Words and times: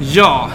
Ja, 0.00 0.50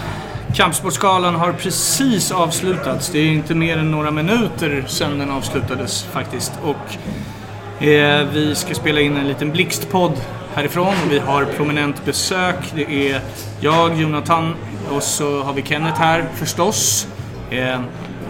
Kampsportsgalan 0.54 1.34
har 1.34 1.52
precis 1.52 2.32
avslutats. 2.32 3.10
Det 3.10 3.18
är 3.18 3.26
inte 3.26 3.54
mer 3.54 3.78
än 3.78 3.90
några 3.90 4.10
minuter 4.10 4.84
sedan 4.86 5.18
den 5.18 5.30
avslutades 5.30 6.02
faktiskt. 6.02 6.52
Och 6.62 7.84
eh, 7.84 8.28
vi 8.32 8.54
ska 8.54 8.74
spela 8.74 9.00
in 9.00 9.16
en 9.16 9.28
liten 9.28 9.50
blixtpodd 9.50 10.12
härifrån. 10.54 10.94
Vi 11.10 11.18
har 11.18 11.44
prominent 11.44 12.04
besök. 12.04 12.56
Det 12.74 13.10
är 13.10 13.20
jag, 13.60 14.00
Jonathan 14.00 14.54
och 14.90 15.02
så 15.02 15.42
har 15.42 15.52
vi 15.52 15.62
Kenneth 15.62 16.00
här 16.00 16.24
förstås. 16.34 17.08
Eh, 17.50 17.80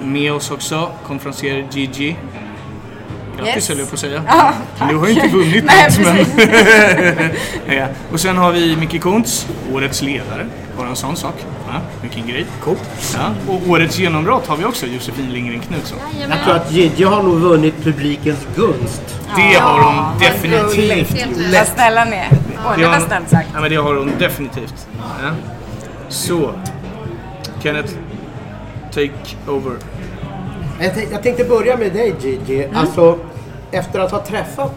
med 0.02 0.32
oss 0.32 0.50
också, 0.50 0.90
konferencier 1.06 1.66
Gigi. 1.72 2.16
Grattis 3.36 3.54
Yes. 3.56 3.68
höll 3.68 3.78
jag 3.78 3.88
på 3.88 3.94
att 3.94 4.00
säga. 4.00 4.22
Ja, 4.28 4.52
Du 4.88 4.96
har 4.96 5.06
ju 5.06 5.12
inte 5.12 5.28
vunnit 5.28 5.64
Nej, 5.66 5.88
något 5.98 6.28
men... 6.36 7.30
ja. 7.76 7.86
Och 8.12 8.20
sen 8.20 8.36
har 8.36 8.52
vi 8.52 8.76
Micke 8.76 9.02
Kuntz, 9.02 9.46
årets 9.72 10.02
ledare. 10.02 10.46
Bara 10.78 10.88
en 10.88 10.96
sån 10.96 11.16
sak. 11.16 11.34
Ja, 11.68 11.74
vilken 12.02 12.26
grej. 12.26 12.46
Cool. 12.64 12.76
Ja. 13.14 13.52
Och 13.52 13.68
årets 13.68 13.98
genombrott 13.98 14.46
har 14.46 14.56
vi 14.56 14.64
också, 14.64 14.86
Josefin 14.86 15.32
Lindgren 15.32 15.60
Knutsson. 15.60 15.98
Jag 16.30 16.44
tror 16.44 16.54
att 16.56 16.72
Gigi 16.72 17.04
har 17.04 17.22
nog 17.22 17.38
vunnit 17.40 17.84
publikens 17.84 18.46
gunst. 18.56 19.02
Det 19.36 19.58
har 19.58 19.80
hon 19.82 20.18
definitivt. 20.18 21.54
Vad 21.54 21.66
snälla 21.66 22.04
ni 22.04 22.16
är. 22.16 22.28
Åh, 22.66 22.78
Det 22.78 22.86
var 22.86 23.00
snällt 23.00 23.30
sagt. 23.30 23.48
Ja, 23.54 23.60
men 23.60 23.70
det 23.70 23.76
har 23.76 23.94
hon 23.94 24.12
definitivt. 24.18 24.86
Ja. 25.22 25.30
Så, 26.08 26.54
Kenneth, 27.62 27.92
take 28.94 29.10
over. 29.46 29.72
Jag, 30.80 30.94
tänkte, 30.94 31.12
jag 31.14 31.22
tänkte 31.22 31.44
börja 31.44 31.76
med 31.76 31.92
dig 31.92 32.14
Gigi. 32.20 32.64
Mm. 32.64 32.76
Alltså, 32.76 33.18
efter 33.70 34.00
att 34.00 34.10
ha 34.10 34.18
träffat 34.24 34.74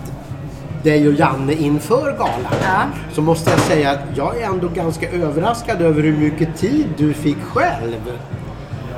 dig 0.84 1.08
och 1.08 1.14
Janne 1.14 1.54
inför 1.54 2.12
galan 2.12 2.46
Ja. 2.64 2.82
så 3.14 3.22
måste 3.22 3.50
jag 3.52 3.60
säga 3.60 3.92
att 3.92 4.00
jag 4.16 4.38
är 4.42 4.46
ändå 4.46 4.68
ganska 4.68 5.10
överraskad 5.10 5.82
över 5.82 6.02
hur 6.04 6.18
mycket 6.18 6.58
tid 6.58 6.88
du 6.98 7.14
fick 7.14 7.38
själv. 7.54 7.96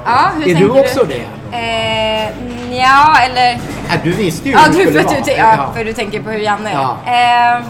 Ja, 0.05 0.29
hur 0.43 0.55
Är 0.55 0.59
du 0.59 0.69
också 0.69 1.03
det? 1.05 1.25
Eh, 1.57 2.29
ja, 2.77 3.15
eller... 3.29 3.51
Äh, 3.53 4.03
du 4.03 4.11
visste 4.11 4.47
ju 4.49 4.53
Ja, 4.53 4.59
hur 4.59 4.71
det 4.73 4.77
du, 4.77 4.85
skulle 4.85 4.99
för, 5.03 5.09
vara. 5.09 5.21
du, 5.25 5.31
ja, 5.31 5.71
för 5.75 5.85
du 5.85 5.93
tänker 5.93 6.21
på 6.21 6.29
hur 6.29 6.39
Janne 6.39 6.69
är. 6.69 6.73
Ja. 6.73 6.97
Eh, 7.05 7.63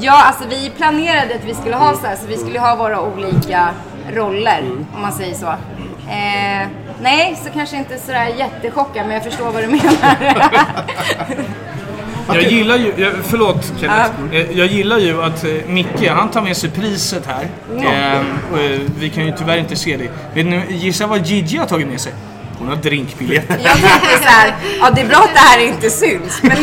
ja, 0.00 0.22
alltså 0.26 0.44
vi 0.50 0.70
planerade 0.76 1.34
att 1.34 1.44
vi 1.46 1.54
skulle 1.54 1.76
ha 1.76 1.94
så 1.94 2.06
här, 2.06 2.16
så 2.16 2.26
vi 2.26 2.36
skulle 2.36 2.60
ha 2.60 2.76
våra 2.76 3.00
olika 3.00 3.68
roller, 4.12 4.58
Mm. 4.60 4.86
om 4.96 5.02
man 5.02 5.12
säger 5.12 5.34
så. 5.34 5.46
Eh, 5.46 6.68
nej, 7.02 7.38
så 7.44 7.50
kanske 7.50 7.76
inte 7.76 7.98
sådär 7.98 8.26
jättechockad, 8.38 9.06
men 9.06 9.10
jag 9.14 9.24
förstår 9.24 9.52
vad 9.52 9.62
du 9.62 9.66
menar. 9.66 10.16
Jag 12.34 12.42
gillar 12.42 12.76
ju, 12.76 12.92
jag, 12.96 13.12
förlåt 13.22 13.72
Kenneth. 13.80 14.10
Eh, 14.32 14.58
Jag 14.58 14.66
gillar 14.66 14.98
ju 14.98 15.22
att 15.22 15.44
eh, 15.44 15.50
Micke, 15.66 16.08
han 16.08 16.30
tar 16.30 16.42
med 16.42 16.56
sig 16.56 16.70
priset 16.70 17.26
här. 17.26 17.46
Och, 18.52 18.58
eh, 18.58 18.80
vi 19.00 19.10
kan 19.10 19.26
ju 19.26 19.32
tyvärr 19.38 19.58
inte 19.58 19.76
se 19.76 19.96
det. 19.96 20.08
Vet 20.34 20.46
ni, 20.46 20.62
gissa 20.76 21.06
vad 21.06 21.26
Gigi 21.26 21.56
har 21.56 21.66
tagit 21.66 21.86
med 21.88 22.00
sig? 22.00 22.12
Hon 22.60 22.68
har 22.68 22.76
drinkbiljetter. 22.76 23.58
Jag 23.64 23.72
tänkte 23.72 24.18
så 24.22 24.28
här, 24.28 24.54
ja 24.80 24.90
det 24.90 25.00
är 25.00 25.06
bra 25.06 25.16
att 25.18 25.34
det 25.34 25.40
här 25.40 25.58
inte 25.58 25.90
syns. 25.90 26.42
Men 26.42 26.56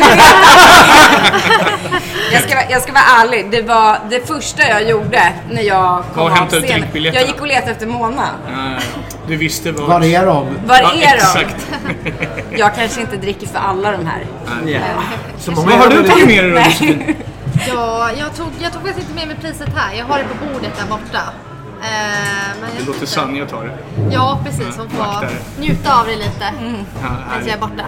jag, 2.32 2.42
ska, 2.42 2.54
vara- 2.54 2.70
jag 2.70 2.82
ska 2.82 2.92
vara 2.92 3.04
ärlig, 3.22 3.50
det 3.50 3.62
var 3.62 3.98
det 4.10 4.26
första 4.28 4.68
jag 4.68 4.88
gjorde 4.88 5.32
när 5.50 5.62
jag 5.62 6.04
kom 6.14 6.22
Var 6.22 6.30
hämta 6.30 6.56
av 6.56 6.62
scenen. 6.62 6.88
Jag 7.14 7.26
gick 7.26 7.40
och 7.40 7.46
letade 7.46 7.72
efter 7.72 7.86
Mona. 7.86 8.28
Eh, 8.48 8.82
Du 9.28 9.36
visste 9.36 9.72
vad... 9.72 9.88
Var 9.88 10.04
är 10.04 10.26
de? 10.26 10.46
Var 10.66 10.80
Ja, 10.82 10.92
är 10.92 11.00
de? 11.00 11.04
Exakt. 11.14 11.66
Jag 12.58 12.74
kanske 12.74 13.00
inte 13.00 13.16
dricker 13.16 13.46
för 13.46 13.58
alla 13.58 13.92
de 13.92 14.06
här. 14.06 14.26
Ja. 14.66 14.80
Så 15.38 15.52
Vad 15.52 15.64
har 15.74 15.88
du 15.90 16.02
tagit 16.08 16.26
med 16.26 16.44
dig 16.44 16.76
då? 16.80 17.12
Ja, 17.68 18.10
jag 18.18 18.36
tog, 18.36 18.46
jag 18.62 18.72
tog 18.72 18.82
faktiskt 18.82 19.08
inte 19.08 19.14
med 19.14 19.26
mig 19.28 19.36
priset 19.42 19.68
här. 19.76 19.94
Jag 19.98 20.04
har 20.04 20.18
det 20.18 20.24
på 20.24 20.44
bordet 20.52 20.70
där 20.78 20.86
borta. 20.90 21.20
Eh, 21.82 22.60
men 22.60 22.70
Det 22.78 22.86
låter. 22.86 23.06
Sanja 23.06 23.46
ta 23.46 23.62
det. 23.62 23.78
Ja, 24.10 24.40
precis. 24.44 24.76
Hon 24.78 24.88
får 24.90 25.26
njuta 25.60 26.00
av 26.00 26.06
det 26.06 26.16
lite 26.16 26.44
Ja, 26.44 26.50
medan 27.02 27.46
jag 27.46 27.48
är 27.48 27.58
borta. 27.60 27.84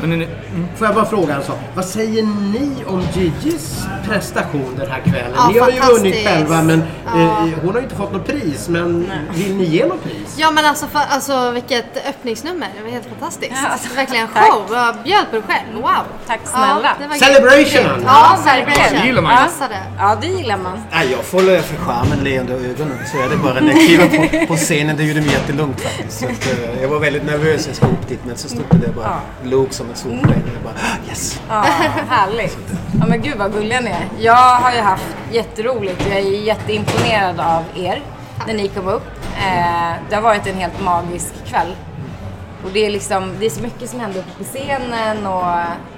Men 0.00 0.18
ni- 0.18 0.28
Får 0.76 0.86
jag 0.86 0.94
bara 0.94 1.04
fråga 1.04 1.34
en 1.36 1.42
sak? 1.42 1.58
Vad 1.74 1.84
säger 1.84 2.22
ni 2.22 2.70
om 2.86 3.02
Gigis 3.14 3.84
prestation 4.08 4.76
den 4.78 4.90
här 4.90 5.00
kvällen? 5.00 5.32
Ja, 5.36 5.48
ni 5.52 5.58
har 5.58 5.70
ju 5.70 5.80
vunnit 5.80 6.26
själva 6.26 6.62
men 6.62 6.82
Ja. 7.06 7.20
eh, 7.20 7.48
hon 7.62 7.68
har 7.72 7.76
ju 7.78 7.82
inte 7.82 7.94
fått 7.96 8.12
något 8.12 8.26
pris. 8.26 8.68
Men 8.68 9.10
vill 9.34 9.54
ni 9.54 9.64
ge 9.64 9.86
något 9.86 10.02
pris? 10.04 10.34
Ja 10.36 10.50
men 10.50 10.64
alltså, 10.66 10.86
för, 10.86 11.00
alltså 11.08 11.50
vilket 11.50 12.06
öppningsnummer. 12.08 12.68
Det 12.76 12.82
var 12.84 12.90
helt 12.90 13.06
fantastiskt. 13.06 13.52
Ja, 13.62 13.68
alltså, 13.68 13.94
verkligen 13.94 14.28
show. 14.28 14.62
Jag 14.72 14.94
bjöd 15.04 15.30
på 15.30 15.36
det 15.36 15.42
själv. 15.42 15.74
Wow. 15.82 15.90
Tack 16.26 16.40
snälla. 16.44 16.80
Ja, 16.82 16.90
det 17.00 17.06
var 17.08 17.14
Celebration! 17.16 17.84
grymt. 17.90 18.04
Ja, 18.06 18.38
verkligen. 18.44 18.76
celebration. 18.78 19.00
Det 19.00 19.06
gillar 19.06 19.22
man. 19.22 19.36
Passade. 19.36 19.78
Ja, 19.98 20.16
det 20.20 20.26
gillar 20.26 20.58
man. 20.58 20.78
Nej, 20.92 21.08
jag 21.12 21.24
får 21.24 21.40
för 21.62 21.76
charmen 21.76 22.18
leende 22.24 22.52
ögonen. 22.54 22.98
Så 23.12 23.18
är 23.18 23.28
det 23.28 23.36
bara 23.36 23.54
när 23.60 23.72
jag 23.72 23.80
kliver 23.86 24.08
på, 24.40 24.46
på 24.46 24.56
scenen. 24.56 24.96
Det 24.96 25.02
gjorde 25.04 25.20
mig 25.20 25.30
jättelugnt 25.30 25.80
faktiskt. 25.80 26.18
Så 26.20 26.24
att, 26.26 26.46
eh, 26.52 26.82
jag 26.82 26.88
var 26.88 26.98
väldigt 26.98 27.24
nervös 27.26 27.60
när 27.60 27.68
jag 27.68 27.76
skulle 27.76 27.92
upp 27.92 28.08
dit. 28.08 28.20
Men 28.26 28.36
så 28.36 28.48
stod 28.48 28.64
det 28.70 28.88
bara 28.96 29.20
log 29.46 29.74
som 29.74 29.90
ett 29.90 29.98
solsken. 29.98 30.42
Jag 30.54 30.62
bara, 30.62 30.74
ah, 30.74 31.08
yes! 31.08 31.40
Ja, 31.48 31.60
härligt. 32.08 32.58
Ja 33.00 33.06
men 33.06 33.22
gud 33.22 33.38
vad 33.38 33.52
gulliga 33.52 33.80
ni 33.80 33.90
är. 33.90 34.08
Jag 34.18 34.56
har 34.56 34.72
ju 34.72 34.80
haft 34.80 35.16
jätteroligt. 35.32 36.06
Jag 36.08 36.18
är 36.18 36.22
jätteimponerad 36.22 37.40
av 37.40 37.64
er 37.74 38.02
när 38.46 38.54
ni 38.54 38.68
kom 38.68 38.88
upp. 38.88 39.10
Eh, 39.36 39.92
det 40.08 40.14
har 40.14 40.22
varit 40.22 40.46
en 40.46 40.56
helt 40.56 40.82
magisk 40.84 41.32
kväll. 41.46 41.76
Och 42.64 42.70
det 42.72 42.86
är 42.86 42.90
liksom, 42.90 43.32
det 43.38 43.46
är 43.46 43.50
så 43.50 43.62
mycket 43.62 43.90
som 43.90 44.00
händer 44.00 44.20
uppe 44.20 44.30
på 44.38 44.44
scenen 44.44 45.26
och... 45.26 45.44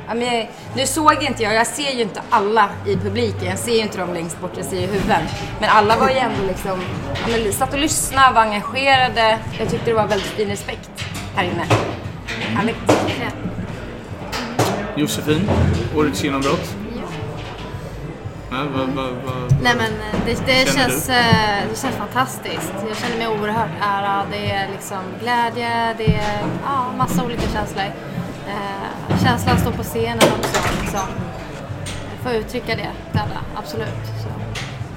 Ja, 0.08 0.14
men 0.14 0.36
jag, 0.36 0.50
nu 0.76 0.86
såg 0.86 1.22
inte 1.22 1.42
jag, 1.42 1.54
jag 1.54 1.66
ser 1.66 1.90
ju 1.90 2.02
inte 2.02 2.22
alla 2.30 2.68
i 2.86 2.96
publiken. 2.96 3.44
Jag 3.44 3.58
ser 3.58 3.72
ju 3.72 3.78
inte 3.78 3.98
dem 3.98 4.14
längst 4.14 4.40
bort, 4.40 4.52
jag 4.56 4.66
ser 4.66 4.80
ju 4.80 4.86
huvuden. 4.86 5.22
Men 5.60 5.70
alla 5.70 5.96
var 5.96 6.08
ju 6.08 6.16
ändå 6.16 6.42
liksom, 6.48 6.82
ja, 7.26 7.36
men 7.44 7.52
satt 7.52 7.72
och 7.72 7.78
lyssnade, 7.78 8.34
var 8.34 8.42
engagerade. 8.42 9.38
Jag 9.58 9.68
tyckte 9.70 9.90
det 9.90 9.96
var 9.96 10.06
väldigt 10.06 10.28
fin 10.28 10.48
respekt 10.48 10.90
här 11.36 11.44
inne. 11.44 11.66
Härligt. 12.54 12.76
Josefin, 14.96 15.50
årets 15.96 16.24
genombrott. 16.24 16.76
Ja, 18.50 18.56
vad, 18.74 18.88
vad, 18.88 19.10
vad, 19.24 19.62
Nej 19.62 19.74
men 19.76 19.92
eh, 19.92 20.20
det, 20.26 20.46
det, 20.46 20.72
känns, 20.72 21.08
eh, 21.08 21.62
det 21.70 21.80
känns 21.80 21.96
fantastiskt. 21.96 22.72
Jag 22.88 22.96
känner 22.96 23.16
mig 23.18 23.28
oerhört 23.28 23.70
ärad. 23.80 24.26
Det 24.30 24.50
är 24.50 24.68
liksom 24.72 24.98
glädje, 25.20 25.94
det 25.98 26.14
är 26.16 26.38
ja, 26.64 26.92
massa 26.98 27.24
olika 27.24 27.42
känslor. 27.42 27.84
Eh, 28.48 29.22
känslan 29.24 29.54
att 29.54 29.60
stå 29.60 29.72
på 29.72 29.82
scenen 29.82 30.18
också. 30.38 30.60
Liksom. 30.80 31.08
Få 32.22 32.30
uttrycka 32.30 32.76
det 32.76 32.90
till 33.10 33.20
alla, 33.20 33.40
absolut. 33.56 34.06
Så. 34.22 34.28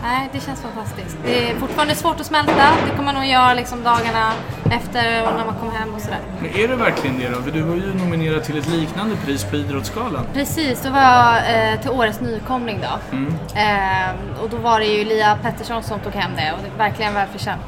Nej, 0.01 0.29
det 0.33 0.39
känns 0.39 0.61
fantastiskt. 0.61 1.17
Det 1.25 1.49
är 1.49 1.55
fortfarande 1.55 1.95
svårt 1.95 2.19
att 2.19 2.25
smälta. 2.25 2.71
Det 2.85 2.89
kommer 2.89 3.03
man 3.03 3.15
nog 3.15 3.25
göra 3.25 3.53
liksom 3.53 3.83
dagarna 3.83 4.33
efter 4.71 5.27
och 5.27 5.37
när 5.37 5.45
man 5.45 5.55
kommer 5.59 5.71
hem 5.73 5.93
och 5.93 6.01
sådär. 6.01 6.19
Men 6.41 6.55
är 6.55 6.67
det 6.67 6.75
verkligen 6.75 7.19
det 7.19 7.29
då? 7.29 7.41
För 7.41 7.51
du 7.51 7.61
var 7.61 7.75
ju 7.75 7.93
nominerad 7.93 8.43
till 8.43 8.57
ett 8.57 8.67
liknande 8.67 9.15
pris 9.15 9.43
på 9.43 9.55
Idrottsgalan. 9.55 10.25
Precis, 10.33 10.81
då 10.83 10.89
var 10.89 11.01
jag 11.01 11.35
eh, 11.73 11.79
till 11.81 11.89
årets 11.91 12.21
nykomling 12.21 12.79
då. 12.81 13.17
Eh, 13.59 14.41
och 14.43 14.49
då 14.49 14.57
var 14.57 14.79
det 14.79 14.85
ju 14.85 15.03
Lia 15.03 15.37
Pettersson 15.43 15.83
som 15.83 15.99
tog 15.99 16.13
hem 16.13 16.31
det 16.35 16.51
och 16.51 16.59
det 16.63 16.77
verkligen 16.77 17.13
välförtjänt. 17.13 17.61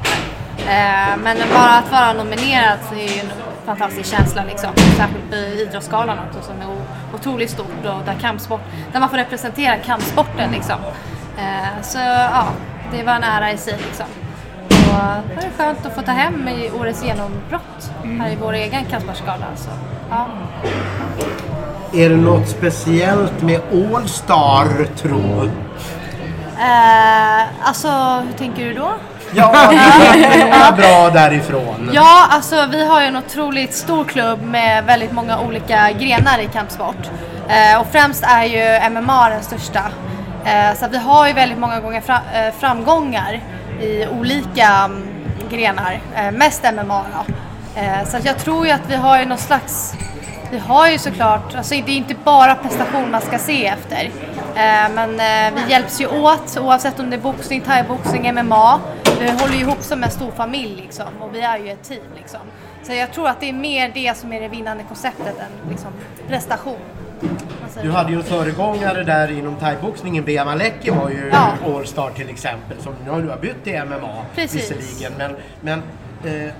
Eh, 0.58 1.16
men 1.24 1.36
bara 1.54 1.78
att 1.78 1.92
vara 1.92 2.12
nominerad 2.12 2.78
så 2.88 2.94
är 2.94 3.14
ju 3.14 3.20
en 3.20 3.32
fantastisk 3.66 4.16
känsla 4.16 4.44
liksom. 4.44 4.70
Särskilt 4.96 5.30
på 5.30 5.36
Idrottsgalan 5.36 6.18
också 6.28 6.42
som 6.42 6.60
är 6.60 6.76
otroligt 7.14 7.50
stort 7.50 7.84
och 7.84 8.04
där 8.06 8.16
kampsport, 8.20 8.60
där 8.92 9.00
man 9.00 9.10
får 9.10 9.16
representera 9.16 9.76
kampsporten 9.76 10.50
liksom. 10.52 10.76
Eh, 11.38 11.82
så 11.82 11.98
ja, 11.98 12.46
det 12.92 13.02
var 13.02 13.12
en 13.12 13.24
ära 13.24 13.52
i 13.52 13.56
sig 13.58 13.74
liksom. 13.86 14.06
Och 14.68 15.28
det 15.28 15.34
var 15.34 15.50
skönt 15.64 15.86
att 15.86 15.94
få 15.94 16.02
ta 16.02 16.12
hem 16.12 16.48
i 16.48 16.70
årets 16.80 17.04
genombrott 17.04 17.90
här 18.20 18.30
i 18.30 18.36
vår 18.40 18.52
egen 18.52 18.84
kampsportsgala. 18.84 19.46
Så, 19.56 19.70
ja. 20.10 20.26
Är 21.94 22.08
det 22.10 22.16
något 22.16 22.48
speciellt 22.48 23.42
med 23.42 23.60
All 23.72 24.08
Star 24.08 24.84
tro? 24.96 25.50
Eh, 26.58 27.42
alltså, 27.62 27.88
hur 28.26 28.32
tänker 28.38 28.64
du 28.64 28.74
då? 28.74 28.90
Ja, 29.34 29.72
det 30.12 30.76
bra 30.76 31.10
därifrån. 31.10 31.90
Ja, 31.92 32.26
alltså 32.30 32.66
vi 32.70 32.86
har 32.86 33.00
ju 33.00 33.06
en 33.06 33.16
otroligt 33.16 33.74
stor 33.74 34.04
klubb 34.04 34.42
med 34.42 34.84
väldigt 34.84 35.12
många 35.12 35.40
olika 35.40 35.92
grenar 35.92 36.38
i 36.38 36.46
kampsport. 36.52 37.10
Eh, 37.48 37.80
och 37.80 37.86
främst 37.92 38.24
är 38.24 38.44
ju 38.44 38.90
MMA 38.90 39.28
den 39.28 39.42
största. 39.42 39.82
Eh, 40.44 40.74
så 40.74 40.84
att 40.84 40.92
vi 40.92 40.98
har 40.98 41.26
ju 41.28 41.32
väldigt 41.32 41.58
många 41.58 41.80
gånger 41.80 42.00
fra, 42.00 42.20
eh, 42.34 42.54
framgångar 42.54 43.40
i 43.80 44.06
olika 44.06 44.68
mm, 44.68 45.08
grenar. 45.50 46.00
Eh, 46.16 46.30
mest 46.30 46.64
MMA 46.74 47.04
då. 47.16 47.34
Eh, 47.80 48.04
så 48.04 48.16
att 48.16 48.24
jag 48.24 48.38
tror 48.38 48.66
ju 48.66 48.72
att 48.72 48.88
vi 48.88 48.94
har 48.94 49.18
ju 49.18 49.24
någon 49.24 49.38
slags 49.38 49.94
vi 50.52 50.58
har 50.58 50.88
ju 50.88 50.98
såklart, 50.98 51.54
alltså 51.54 51.74
det 51.74 51.92
är 51.92 51.96
inte 51.96 52.14
bara 52.24 52.54
prestation 52.54 53.10
man 53.10 53.20
ska 53.20 53.38
se 53.38 53.66
efter. 53.66 54.04
Eh, 54.54 54.92
men 54.94 55.10
eh, 55.10 55.54
vi 55.54 55.70
hjälps 55.70 56.00
ju 56.00 56.06
åt 56.06 56.58
oavsett 56.60 57.00
om 57.00 57.10
det 57.10 57.16
är 57.16 57.20
boxning, 57.20 57.60
thaiboxning, 57.60 58.34
MMA. 58.34 58.80
Vi 59.20 59.30
håller 59.30 59.54
ju 59.54 59.60
ihop 59.60 59.82
som 59.82 60.02
en 60.02 60.10
stor 60.10 60.30
familj 60.30 60.76
liksom 60.76 61.06
och 61.20 61.34
vi 61.34 61.40
är 61.40 61.58
ju 61.58 61.70
ett 61.70 61.82
team 61.82 62.04
liksom. 62.16 62.40
Så 62.82 62.92
jag 62.92 63.12
tror 63.12 63.28
att 63.28 63.40
det 63.40 63.48
är 63.48 63.52
mer 63.52 63.90
det 63.94 64.16
som 64.16 64.32
är 64.32 64.40
det 64.40 64.48
vinnande 64.48 64.84
konceptet 64.88 65.38
än 65.38 65.70
liksom 65.70 65.90
prestation 66.28 66.80
säger 67.70 67.86
Du 67.86 67.92
hade 67.92 68.10
ju 68.12 68.16
en 68.16 68.24
föregångare 68.24 69.04
där 69.04 69.30
inom 69.30 69.56
thaiboxningen. 69.56 70.24
Bea 70.24 70.44
Malecki 70.44 70.90
var 70.90 71.10
ju 71.10 71.30
Ja. 71.32 71.52
Allstar 71.76 72.10
till 72.10 72.28
exempel. 72.28 72.76
Som 72.80 72.94
nu 73.04 73.10
har 73.10 73.20
du 73.20 73.36
bytt 73.40 73.64
till 73.64 73.84
MMA 73.84 74.24
Precis. 74.34 74.70
visserligen. 74.70 75.12
Men, 75.18 75.36
men 75.60 75.82
eh, 76.24 76.52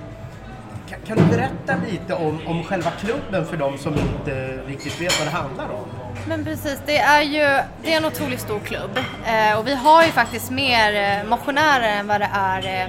kan, 0.89 0.99
kan 1.07 1.17
du 1.17 1.35
berätta 1.35 1.75
lite 1.91 2.13
om, 2.13 2.39
om 2.47 2.63
själva 2.63 2.91
klubben 2.91 3.45
för 3.45 3.57
de 3.57 3.77
som 3.77 3.93
inte 3.93 4.57
riktigt 4.67 5.01
vet 5.01 5.19
vad 5.19 5.27
det 5.27 5.31
handlar 5.31 5.65
om? 5.65 5.85
Men 6.27 6.45
precis, 6.45 6.81
det 6.85 6.97
är 6.97 7.21
ju 7.21 7.61
det 7.83 7.93
är 7.93 7.97
en 7.97 8.05
otroligt 8.05 8.41
stor 8.41 8.59
klubb 8.59 8.99
eh, 9.25 9.59
och 9.59 9.67
vi 9.67 9.75
har 9.75 10.03
ju 10.03 10.11
faktiskt 10.11 10.51
mer 10.51 10.95
eh, 10.95 11.29
motionärer 11.29 11.99
än 11.99 12.07
vad 12.07 12.21
det 12.21 12.29
är 12.33 12.65
eh, 12.65 12.83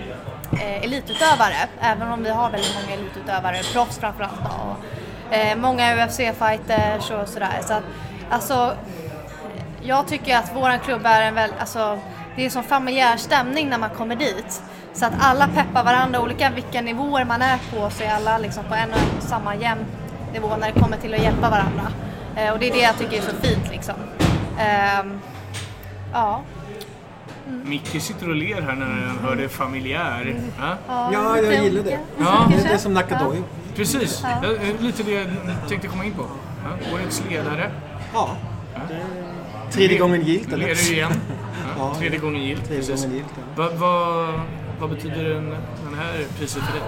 eh, 0.63 0.85
elitutövare. 0.85 1.57
Även 1.81 2.09
om 2.13 2.23
vi 2.23 2.31
har 2.31 2.51
väldigt 2.51 2.77
många 2.83 3.01
elitutövare, 3.01 3.63
proffs 3.73 3.99
framförallt. 3.99 4.41
Och, 4.45 4.77
eh, 5.31 5.57
många 5.57 5.95
UFC-fighters 5.97 7.23
och 7.23 7.29
sådär. 7.29 7.59
Så 7.63 7.73
att, 7.73 7.83
alltså, 8.31 8.77
jag 9.83 10.07
tycker 10.07 10.37
att 10.37 10.57
våran 10.57 10.79
klubb 10.79 11.07
är 11.07 11.23
en 11.23 11.35
väl, 11.35 11.51
alltså, 11.61 11.99
det 12.37 12.47
är 12.47 12.51
som 12.51 12.63
familjär 12.63 13.17
stämning 13.17 13.69
när 13.69 13.79
man 13.79 13.91
kommer 13.91 14.17
dit. 14.17 14.63
Så 14.93 15.07
att 15.07 15.13
alla 15.21 15.49
peppar 15.49 15.85
varandra, 15.85 16.21
olika 16.21 16.51
vilka 16.51 16.81
nivåer 16.81 17.25
man 17.25 17.43
är 17.43 17.59
på 17.71 17.91
så 17.91 18.05
är 18.05 18.11
alla 18.11 18.39
liksom 18.39 18.65
på 18.65 18.75
en 18.75 18.91
och 18.91 19.23
samma 19.23 19.57
jämn 19.57 19.85
nivå 20.33 20.57
när 20.61 20.73
det 20.73 20.81
kommer 20.81 20.97
till 20.97 21.15
att 21.15 21.21
hjälpa 21.23 21.51
varandra. 21.51 21.83
Eh, 22.37 22.53
och 22.53 22.59
det 22.59 22.69
är 22.71 22.73
det 22.73 22.81
jag 22.81 22.99
tycker 22.99 23.17
är 23.17 23.23
så 23.23 23.37
fint 23.37 23.71
liksom. 23.71 23.95
Ehm, 24.59 25.21
ja. 26.13 26.41
Micke 27.65 28.03
sitter 28.03 28.29
och 28.29 28.35
ler 28.37 28.61
här 28.63 28.75
när 28.75 28.87
han 28.87 29.19
hör 29.23 29.37
det 29.37 29.49
familjär. 29.49 30.37
Ja? 30.59 30.77
Ja, 30.89 31.11
Ja, 31.13 31.39
jag 31.39 31.65
gillar 31.65 31.83
det. 31.83 31.99
Ja. 32.19 32.51
Det 32.65 32.75
är 32.75 32.79
som 32.79 32.95
Nakadojo. 32.95 33.45
Precis, 33.77 34.23
Ja, 34.23 34.49
eh, 34.49 34.81
lite 34.81 35.03
det 35.03 35.11
jag 35.13 35.27
tänkte 35.69 35.89
komma 35.89 36.05
in 36.05 36.13
på. 36.15 36.23
Ja, 36.65 36.95
årets 36.95 37.23
ledare. 37.31 37.71
Ja. 38.15 38.29
Är 38.75 39.73
Tredje 39.73 39.99
gången 39.99 40.23
gillt 40.23 40.53
eller? 40.53 40.67
Leder 40.67 40.93
igen. 40.93 41.13
Ja, 41.79 41.91
Ja. 41.93 41.95
tredje 41.99 42.19
gången 42.19 42.43
gillt. 42.43 42.65
Tredje 42.69 42.87
precis. 42.87 43.05
gången 43.05 43.17
gillt, 43.17 43.29
ja. 43.57 43.63
Va, 43.63 43.69
va, 43.75 44.27
vad 44.81 44.91
betyder 44.91 45.25
den, 45.25 45.51
den 45.85 45.95
här 45.99 46.25
priset 46.39 46.63
för 46.63 46.73
dig? 46.73 46.83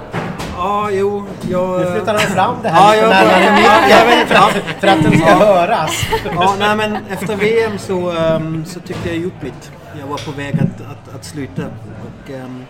Ja, 0.57 0.91
jo, 0.91 1.25
jag... 1.51 1.81
Nu 1.81 1.91
flyttar 1.93 2.13
han 2.13 2.21
fram 2.23 2.55
det 2.63 2.69
Ja, 2.69 2.75
här 2.75 2.95
jag 2.97 3.09
lite 3.09 3.25
närmare 3.25 3.57
micken 3.57 3.91
jag 3.99 4.07
vet 4.07 4.21
inte. 4.21 4.35
för 4.81 4.87
att 4.89 5.03
den 5.03 5.19
ska 5.21 5.35
höras. 5.35 6.07
Ja, 6.35 6.55
nej, 6.59 6.77
men 6.77 6.97
efter 7.11 7.37
VM 7.37 7.79
så, 7.79 8.11
ehm, 8.11 8.65
så 8.65 8.81
tyckte 8.81 9.09
jag 9.09 9.19
gjort 9.19 9.43
mitt. 9.43 9.71
Jag 10.01 10.07
var 10.07 10.17
på 10.19 10.31
väg 10.31 10.55
att, 10.55 10.81
att, 10.91 11.15
att 11.15 11.25
sluta. 11.25 11.63
Och, 11.65 12.31
ehm, 12.31 12.65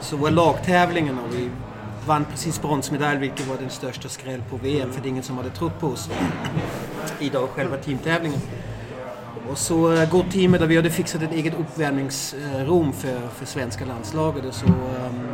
så 0.00 0.16
var 0.16 0.30
lagtävlingen 0.30 1.18
och 1.18 1.34
vi 1.34 1.50
vann 2.06 2.24
precis 2.24 2.62
bronsmedalj 2.62 3.18
vilket 3.18 3.46
var 3.46 3.56
den 3.56 3.70
största 3.70 4.08
skräll 4.08 4.42
på 4.50 4.56
VM 4.56 4.92
för 4.92 5.00
det 5.00 5.08
är 5.08 5.10
ingen 5.10 5.22
som 5.22 5.36
hade 5.36 5.50
trott 5.50 5.80
på 5.80 5.86
oss 5.86 6.10
i 7.20 7.28
då 7.28 7.46
själva 7.46 7.76
teamtävlingen. 7.76 8.40
Och 9.50 9.58
så 9.58 9.92
uh, 9.92 10.10
går 10.10 10.24
teamet 10.32 10.62
och 10.62 10.70
vi 10.70 10.76
hade 10.76 10.90
fixat 10.90 11.22
ett 11.22 11.32
eget 11.32 11.54
uppvärmningsrum 11.54 12.92
för, 12.92 13.28
för 13.28 13.46
svenska 13.46 13.84
landslaget 13.84 14.44
och 14.44 14.54
så 14.54 14.66
um, 14.66 15.26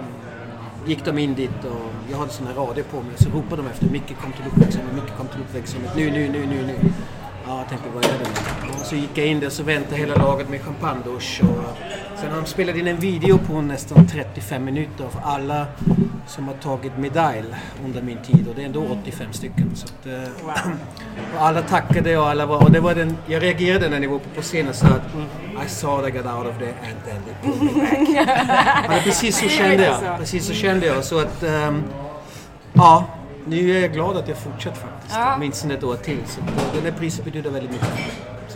gick 0.87 1.05
de 1.05 1.19
in 1.19 1.35
dit 1.35 1.65
och 1.65 2.11
jag 2.11 2.19
hade 2.19 2.31
såna 2.31 2.53
radio 2.53 2.85
på 2.85 2.97
mig 2.97 3.15
så 3.17 3.31
ropade 3.31 3.63
de 3.63 3.69
efter 3.69 3.87
Micke 3.87 4.17
kom 4.23 4.33
till 4.33 4.45
uppväxtrummet, 4.47 4.95
Micke 4.95 5.17
kom 5.17 5.29
till 5.29 5.41
uppväxtrummet, 5.41 5.97
nu, 5.97 6.11
nu, 6.11 6.29
nu, 6.29 6.47
nu, 6.47 6.67
nu. 6.67 6.75
Ja, 7.47 7.59
jag 7.59 7.69
tänkte 7.69 7.89
vad 7.95 8.05
är 8.05 8.09
det 8.09 8.19
nu? 8.19 8.73
Och 8.81 8.87
så 8.87 8.97
gick 8.97 9.19
jag 9.19 9.27
in 9.27 9.41
där 9.41 9.51
så 9.51 9.63
väntade 9.63 9.97
hela 9.97 10.15
laget 10.15 10.49
med 10.49 10.61
champagnedusch 10.61 11.41
och 11.43 11.49
eh, 11.49 12.19
sen 12.21 12.31
har 12.31 12.41
de 12.41 12.47
spelat 12.47 12.77
in 12.77 12.87
en 12.87 12.97
video 12.97 13.39
på 13.39 13.61
nästan 13.61 14.07
35 14.07 14.65
minuter 14.65 15.09
för 15.09 15.21
alla 15.25 15.67
som 16.27 16.49
har 16.49 16.55
tagit 16.55 16.99
medalj 16.99 17.55
under 17.85 18.03
min 18.03 18.19
tid 18.23 18.49
och 18.49 18.55
det 18.55 18.63
är 18.63 18.67
ändå 18.67 18.87
85 19.03 19.33
stycken. 19.33 19.71
Så 19.75 19.87
att, 19.87 20.07
eh, 20.07 20.73
och 21.37 21.43
alla 21.43 21.63
tackade 21.63 22.19
och 22.19 22.29
alla 22.29 22.47
var, 22.47 22.65
och 22.65 22.71
det 22.71 22.81
var 22.81 22.95
den, 22.95 23.17
jag 23.27 23.43
reagerade 23.43 23.89
när 23.89 24.01
ni 24.01 24.07
var 24.07 24.17
uppe 24.17 24.29
på 24.35 24.43
scenen 24.43 24.69
och 24.69 24.75
sa 24.75 24.87
att 24.87 25.03
I 25.67 25.69
saw 25.69 26.03
that 26.03 26.15
I 26.15 26.19
got 26.19 26.37
out 26.37 26.47
of 26.47 26.59
there 26.59 26.75
and 26.83 26.97
then 27.05 27.23
they 27.23 27.53
pulled 27.53 27.77
me 27.77 28.15
back. 28.15 28.27
Ja, 28.89 28.99
precis 29.05 29.39
så 29.39 29.49
kände 29.49 29.85
jag. 29.85 30.19
Precis 30.19 30.47
så 30.47 30.53
kände 30.53 30.87
jag. 30.87 31.05
Så 31.05 31.19
att, 31.21 31.43
ehm, 31.43 31.83
ja, 32.73 33.05
nu 33.47 33.77
är 33.77 33.81
jag 33.81 33.93
glad 33.93 34.17
att 34.17 34.29
jag 34.29 34.37
fortsatt 34.37 34.79
faktiskt. 34.79 35.17
Ja. 35.17 35.35
Åtminstone 35.37 35.75
ett 35.75 35.85
år 35.85 35.97
till. 35.97 36.19
Så 36.27 36.41
att, 36.41 36.75
det 36.75 36.91
där 36.91 36.99
priset 36.99 37.25
betyder 37.25 37.51
väldigt 37.51 37.73
mycket. 37.73 37.89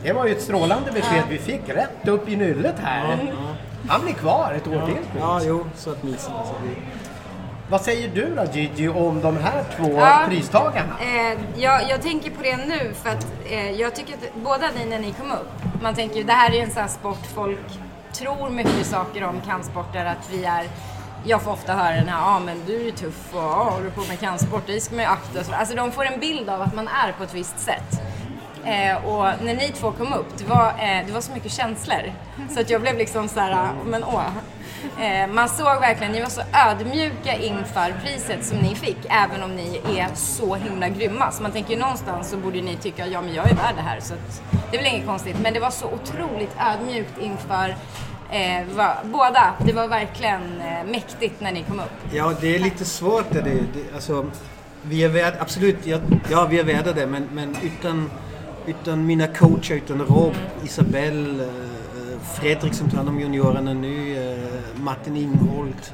Det 0.03 0.13
var 0.13 0.27
ju 0.27 0.33
ett 0.33 0.43
strålande 0.43 0.93
besked 0.93 1.23
vi 1.29 1.39
fick 1.39 1.69
rätt 1.69 2.09
upp 2.09 2.29
i 2.29 2.37
nyllet 2.37 2.75
här. 2.83 3.33
Han 3.89 4.01
blir 4.05 4.15
kvar 4.15 4.53
ett 4.57 4.67
år 4.67 4.87
till. 4.87 5.21
Ja, 5.21 5.41
jo, 5.45 5.65
så 5.77 5.95
åtminstone. 6.03 6.37
Så 6.45 6.53
det, 6.65 6.81
Vad 7.71 7.81
säger 7.81 8.09
du 8.09 8.35
då 8.35 8.45
Gigi 8.53 8.89
om 8.89 9.21
de 9.21 9.37
här 9.37 9.65
två 9.77 9.93
Ja. 10.01 10.25
pristagarna? 10.29 10.97
Eh, 11.01 11.39
jag, 11.57 11.89
jag 11.89 12.03
tänker 12.03 12.31
på 12.31 12.43
det 12.43 12.57
nu 12.57 12.93
för 13.03 13.11
att 13.11 13.27
eh, 13.51 13.71
jag 13.71 13.95
tycker 13.95 14.15
att 14.15 14.35
båda 14.45 14.67
ni 14.79 14.85
när 14.85 14.99
ni 14.99 15.13
kom 15.13 15.31
upp, 15.31 15.83
man 15.83 15.95
tänker 15.95 16.17
ju 16.17 16.23
det 16.23 16.33
här 16.33 16.55
är 16.55 16.63
en 16.63 16.71
sån 16.71 16.83
här 16.83 16.89
sport 16.89 17.27
folk 17.35 17.79
tror 18.13 18.51
mycket 18.51 18.87
saker 18.87 19.25
om 19.25 19.41
kampsporter 19.47 20.05
att 20.05 20.31
vi 20.33 20.45
är 20.45 20.67
jag 21.25 21.43
får 21.43 21.51
ofta 21.53 21.73
höra 21.73 21.95
den 21.95 22.09
här, 22.09 22.19
ja 22.19 22.37
ah, 22.37 22.39
men 22.39 22.57
du 22.67 22.77
är 22.81 22.85
ju 22.85 22.91
tuff 22.91 23.35
och 23.35 23.41
ah, 23.41 23.71
håller 23.71 23.91
på 23.91 24.01
med 24.09 24.21
kampsport, 24.21 24.63
det 24.67 24.81
ska 24.81 24.95
man 24.95 25.05
ju 25.05 25.11
akta 25.11 25.35
sig 25.35 25.45
för." 25.45 25.53
Alltså 25.53 25.75
de 25.77 25.93
får 25.93 26.05
en 26.05 26.21
bild 26.21 26.49
av 26.49 26.63
att 26.63 26.75
man 26.75 26.89
är 26.89 27.13
på 27.13 27.25
ett 27.25 27.35
visst 27.35 27.59
sätt. 27.59 28.01
Eh, 28.65 29.07
och 29.07 29.25
när 29.43 29.55
ni 29.55 29.69
två 29.69 29.93
kom 29.93 30.13
upp, 30.13 30.39
det 30.39 30.45
var, 30.45 30.69
eh, 30.69 31.07
det 31.07 31.13
var 31.13 31.21
så 31.21 31.33
mycket 31.33 31.53
känslor. 31.53 32.13
Så 32.55 32.61
att 32.61 32.71
jag 32.71 32.81
blev 32.81 32.97
liksom 32.99 33.29
så 33.29 33.41
här, 33.41 33.53
ah, 33.53 33.69
men 33.87 34.05
åh. 34.05 34.23
Eh, 35.01 35.35
man 35.35 35.49
såg 35.49 35.81
verkligen, 35.81 36.13
ni 36.13 36.21
var 36.21 36.29
så 36.29 36.43
ödmjuka 36.69 37.35
inför 37.35 37.95
priset 38.03 38.45
som 38.45 38.59
ni 38.59 38.75
fick, 38.75 38.99
även 39.09 39.43
om 39.43 39.57
ni 39.57 39.81
är 39.99 40.09
så 40.15 40.55
himla 40.55 40.89
grymma. 40.89 41.33
Så 41.33 41.43
man 41.43 41.53
tänker 41.53 41.75
ju 41.75 41.81
någonstans 41.81 42.31
så 42.31 42.37
borde 42.37 42.63
ni 42.63 42.77
tycka, 42.77 43.07
ja 43.07 43.23
men 43.23 43.35
jag 43.35 43.51
är 43.51 43.55
värd 43.55 43.75
det 43.77 43.83
här. 43.83 44.01
Så 44.01 44.15
det 44.71 44.77
är 44.77 44.83
väl 44.83 44.93
inget 44.95 45.07
konstigt. 45.07 45.37
Men 45.43 45.55
det 45.55 45.61
var 45.61 45.71
så 45.71 45.87
otroligt 45.87 46.57
ödmjukt 46.61 47.19
inför 47.21 47.77
eh, 48.31 48.77
va, 48.77 48.97
båda. 49.05 49.55
Det 49.67 49.73
var 49.73 49.89
verkligen 49.89 50.61
eh, 50.61 50.91
mäktigt 50.91 51.41
när 51.41 51.53
ni 51.53 51.63
kom 51.63 51.81
upp. 51.81 52.15
ja, 52.15 52.33
det 52.41 52.55
är 52.55 52.59
lite 52.59 52.85
svårt. 52.85 53.33
Det, 53.33 53.41
det, 53.41 53.95
alltså, 53.95 54.27
vi 54.83 55.05
är 55.05 55.09
värda, 55.09 55.37
absolut, 55.41 55.77
ja, 55.85 55.99
ja 56.31 56.47
vi 56.51 56.59
är 56.59 56.65
värda 56.65 56.93
det. 56.93 57.07
Men, 57.07 57.29
men 57.33 57.57
utan, 57.63 58.11
utan 58.67 59.07
mina 59.07 59.27
coacher, 59.27 59.75
utan 59.75 59.99
Rob, 60.01 60.35
Isabelle, 60.65 61.45
eh, 61.45 61.51
Fredrik 62.35 62.75
som 62.75 62.91
tar 62.91 62.97
hand 62.97 63.09
om 63.09 63.21
juniorerna 63.21 63.73
nu, 63.75 64.17
eh, 64.33 64.81
Martin 64.83 65.17
Ingholt, 65.17 65.93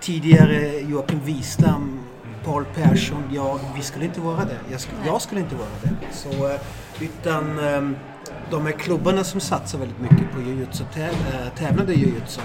tidigare 0.00 0.80
Joakim 0.80 1.20
Wistam, 1.24 2.00
Paul 2.44 2.64
Persson. 2.74 3.22
Ja, 3.32 3.58
vi 3.76 3.82
skulle 3.82 4.04
inte 4.04 4.20
vara 4.20 4.44
det. 4.44 4.56
Jag, 4.70 4.78
sk- 4.78 5.06
jag 5.06 5.22
skulle 5.22 5.40
inte 5.40 5.54
vara 5.54 5.68
det. 5.82 5.90
Så, 6.12 6.28
eh, 6.48 6.60
utan 7.00 7.58
eh, 7.58 7.90
de 8.50 8.66
här 8.66 8.72
klubbarna 8.72 9.24
som 9.24 9.40
satsar 9.40 9.78
väldigt 9.78 10.00
mycket 10.00 10.32
på 10.34 10.40
jujutsu, 10.40 10.84
täv, 10.94 11.10
tävlande 11.58 11.94
jujutsu. 11.94 12.40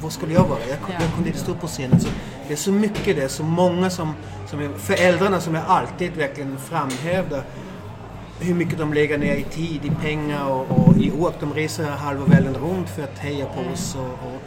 Vad 0.00 0.12
skulle 0.12 0.32
jag 0.34 0.44
vara? 0.48 0.58
Jag, 0.60 0.78
Ja. 0.88 0.94
jag 1.00 1.14
kunde 1.14 1.28
inte 1.28 1.40
stå 1.40 1.54
på 1.54 1.66
scenen. 1.66 2.00
Så 2.00 2.08
det 2.48 2.52
är 2.52 2.56
så 2.56 2.72
mycket, 2.72 3.16
det 3.16 3.28
så 3.28 3.42
många 3.42 3.90
som, 3.90 4.12
som 4.46 4.60
är, 4.60 4.68
föräldrarna 4.78 5.40
som 5.40 5.54
jag 5.54 5.64
alltid 5.66 6.12
verkligen 6.16 6.58
framhävdar 6.58 7.42
hur 8.40 8.54
mycket 8.54 8.78
de 8.78 8.94
lägger 8.94 9.18
ner 9.18 9.36
i 9.36 9.42
tid, 9.42 9.84
i 9.84 9.90
pengar 10.02 10.44
och, 10.48 10.70
och 10.70 10.96
i 10.96 11.12
åk. 11.12 11.34
De 11.40 11.54
reser 11.54 11.84
halva 11.84 12.24
världen 12.24 12.54
runt 12.54 12.88
för 12.88 13.02
att 13.02 13.18
heja 13.18 13.46
på 13.46 13.72
oss. 13.72 13.94
Och, 13.94 14.28
och, 14.28 14.42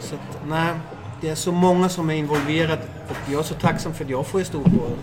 så 0.00 0.14
att, 0.14 0.48
nej, 0.48 0.74
det 1.20 1.28
är 1.28 1.34
så 1.34 1.52
många 1.52 1.88
som 1.88 2.10
är 2.10 2.14
involverade 2.14 2.82
och 3.08 3.32
jag 3.32 3.38
är 3.38 3.44
så 3.44 3.54
tacksam 3.54 3.94
för 3.94 4.04
att 4.04 4.10
jag 4.10 4.26
får 4.26 4.42
stå 4.42 4.62
på 4.62 4.78
och 4.78 4.98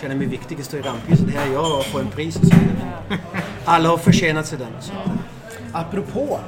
känna 0.00 0.14
mig 0.14 0.26
viktig 0.26 0.64
stå 0.64 0.76
i 0.76 0.80
rampljuset. 0.80 1.30
Här 1.30 1.46
är 1.46 1.52
jag 1.52 1.78
och 1.78 1.84
får 1.84 2.00
en 2.00 2.10
pris 2.10 2.36
och 2.36 2.46
så 2.46 2.54
vidare. 2.54 3.20
Alla 3.64 3.88
har 3.88 3.98
förtjänat 3.98 4.46
sig 4.46 4.58
den. 4.58 4.72
Så. 4.80 4.92
Eh. 4.92 4.98
Apropå 5.72 6.40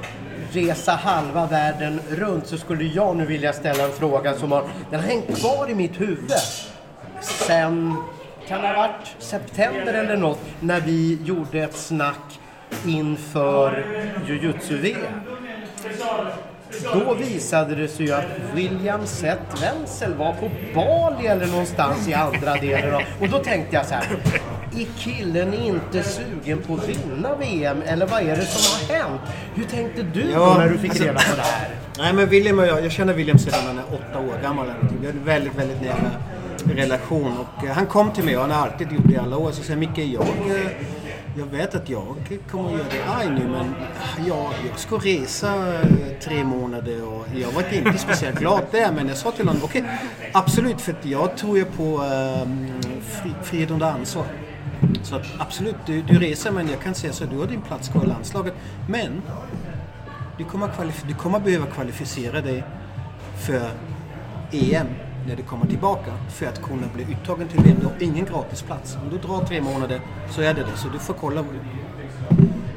resa 0.52 0.92
halva 0.92 1.46
världen 1.46 2.00
runt 2.10 2.46
så 2.46 2.58
skulle 2.58 2.84
jag 2.84 3.16
nu 3.16 3.26
vilja 3.26 3.52
ställa 3.52 3.84
en 3.84 3.92
fråga 3.92 4.34
som 4.34 4.52
har, 4.52 4.64
den 4.90 5.00
har 5.00 5.06
hängt 5.06 5.38
kvar 5.38 5.70
i 5.70 5.74
mitt 5.74 6.00
huvud 6.00 6.30
sen, 7.20 7.96
kan 8.50 8.62
det 8.62 8.68
ha 8.68 8.76
varit 8.76 9.16
september 9.18 9.94
eller 9.94 10.16
något, 10.16 10.40
när 10.60 10.80
vi 10.80 11.18
gjorde 11.24 11.58
ett 11.58 11.76
snack 11.76 12.40
inför 12.86 13.84
jujutsu-VM. 14.26 15.20
Då 16.92 17.14
visade 17.14 17.74
det 17.74 17.88
sig 17.88 18.06
ju 18.06 18.12
att 18.12 18.24
William 18.54 19.06
Seth 19.06 19.62
Wenzel 19.62 20.14
var 20.14 20.32
på 20.32 20.50
Bali 20.74 21.26
eller 21.26 21.46
någonstans 21.46 22.08
i 22.08 22.14
andra 22.14 22.54
delen 22.54 22.94
av... 22.94 23.02
Och 23.20 23.28
då 23.28 23.38
tänkte 23.38 23.76
jag 23.76 23.86
så 23.86 23.94
här. 23.94 24.04
Är 24.76 24.86
killen 24.98 25.54
inte 25.54 26.02
sugen 26.02 26.58
på 26.66 26.74
att 26.74 26.88
vinna 26.88 27.36
VM? 27.36 27.82
Eller 27.86 28.06
vad 28.06 28.22
är 28.22 28.36
det 28.36 28.46
som 28.46 28.88
har 28.88 28.94
hänt? 28.98 29.20
Hur 29.54 29.64
tänkte 29.64 30.02
du 30.02 30.30
Ja, 30.32 30.58
när 30.58 30.68
du 30.68 30.78
fick 30.78 30.90
alltså- 30.90 31.04
reda 31.04 31.18
på 31.18 31.36
det 31.36 31.42
här? 31.42 31.68
Nej 31.98 32.12
men 32.12 32.28
William 32.28 32.58
och 32.58 32.66
jag, 32.66 32.84
jag 32.84 32.92
känner 32.92 33.14
William 33.14 33.38
sedan 33.38 33.60
han 33.66 33.78
är 33.78 33.84
åtta 33.94 34.18
år 34.18 34.42
gammal. 34.42 34.66
har 34.66 34.74
en 35.08 35.24
väldigt, 35.24 35.54
väldigt 35.54 35.82
nära 35.82 36.10
relation. 36.68 37.32
Och 37.38 37.64
eh, 37.64 37.72
han 37.72 37.86
kom 37.86 38.12
till 38.12 38.24
mig 38.24 38.36
och 38.36 38.42
han 38.42 38.50
har 38.50 38.66
alltid 38.66 38.92
gjort 38.92 39.06
det 39.06 39.12
i 39.12 39.16
alla 39.16 39.36
år. 39.36 39.52
Så 39.52 39.62
säger 39.62 39.80
Micke, 39.80 39.98
jag, 39.98 40.22
eh, 40.22 40.70
jag 41.38 41.46
vet 41.46 41.74
att 41.74 41.88
jag 41.88 42.16
kommer 42.50 42.64
att 42.68 42.72
göra 42.72 42.88
dig 42.88 43.00
arg 43.08 43.30
nu 43.30 43.48
men 43.48 43.74
jag, 44.26 44.46
jag 44.68 44.78
ska 44.78 44.96
resa 44.96 45.74
eh, 45.74 45.86
tre 46.22 46.44
månader 46.44 47.04
och 47.08 47.26
jag 47.34 47.52
var 47.52 47.72
inte 47.72 47.98
speciellt 47.98 48.38
glad 48.38 48.62
där. 48.70 48.92
Men 48.92 49.08
jag 49.08 49.16
sa 49.16 49.30
till 49.30 49.46
honom, 49.48 49.62
okej 49.64 49.84
absolut 50.32 50.80
för 50.80 50.92
att 50.92 51.06
jag 51.06 51.36
tror 51.36 51.58
ju 51.58 51.64
på 51.64 51.82
um, 51.98 52.66
fri, 53.02 53.30
frihet 53.42 53.70
under 53.70 53.86
ansvar. 53.86 54.24
Så 55.02 55.16
att 55.16 55.26
absolut, 55.38 55.76
du, 55.86 56.02
du 56.02 56.18
reser 56.18 56.50
men 56.50 56.68
jag 56.68 56.80
kan 56.80 56.94
säga 56.94 57.12
så 57.12 57.24
du 57.24 57.38
har 57.38 57.46
din 57.46 57.62
plats 57.62 57.88
kvar 57.88 58.04
i 58.04 58.06
landslaget. 58.06 58.54
Men 58.88 59.22
du 60.38 60.44
kommer, 60.44 60.66
kvalif- 60.68 61.04
du 61.08 61.14
kommer 61.14 61.40
behöva 61.40 61.66
kvalificera 61.66 62.40
dig 62.40 62.64
för 63.38 63.70
EM 64.52 64.86
när 65.26 65.36
du 65.36 65.42
kommer 65.42 65.66
tillbaka 65.66 66.12
för 66.28 66.46
att 66.46 66.62
kunna 66.62 66.86
bli 66.94 67.02
uttagen 67.02 67.48
till 67.48 67.62
VM. 67.62 67.76
Du 67.80 67.86
har 67.86 67.94
ingen 68.00 68.24
gratisplats. 68.24 68.98
Om 69.02 69.10
du 69.10 69.18
drar 69.18 69.44
tre 69.44 69.60
månader 69.60 70.00
så 70.30 70.42
är 70.42 70.54
det 70.54 70.60
det. 70.60 70.76
Så 70.76 70.88
du 70.88 70.98
får 70.98 71.14
kolla. 71.14 71.44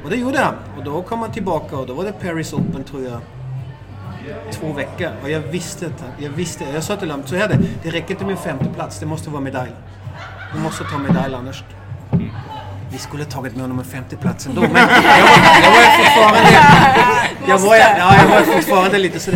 Och 0.04 0.10
det 0.10 0.16
gjorde 0.16 0.38
han. 0.38 0.54
Och 0.78 0.84
då 0.84 1.02
kom 1.02 1.18
han 1.18 1.32
tillbaka 1.32 1.76
och 1.76 1.86
då 1.86 1.94
var 1.94 2.04
det 2.04 2.12
Paris 2.12 2.52
Open 2.52 2.84
tror 2.84 3.02
jag. 3.02 3.20
Två 4.52 4.72
veckor. 4.72 5.10
Och 5.22 5.30
jag 5.30 5.40
visste 5.40 5.86
att 5.86 6.04
jag 6.18 6.30
visste. 6.30 6.64
Jag 6.74 6.82
sa 6.82 6.96
till 6.96 7.10
honom, 7.10 7.26
så 7.26 7.36
är 7.36 7.48
det. 7.48 7.58
Det 7.82 7.90
räcker 7.90 8.10
inte 8.10 8.24
med 8.24 8.38
femte 8.38 8.64
plats. 8.74 8.98
Det 9.00 9.06
måste 9.06 9.30
vara 9.30 9.40
medalj. 9.40 9.70
Du 10.54 10.60
måste 10.60 10.84
ta 10.84 10.98
medalj 10.98 11.34
annars. 11.34 11.64
Vi 12.92 12.98
skulle 12.98 13.24
tagit 13.24 13.52
med 13.52 13.62
honom 13.62 13.78
en 13.78 13.84
femteplats 13.84 14.46
ändå, 14.46 14.60
men 14.60 14.70
jag 14.70 14.86
var, 14.86 15.02
jag 15.62 15.70
var 15.70 15.98
fortfarande... 15.98 16.50
Jag 17.48 17.58
var, 17.58 17.76
ja, 17.76 18.16
jag 18.16 18.28
var 18.28 18.40
fortfarande 18.40 18.98
lite 18.98 19.20
så 19.20 19.30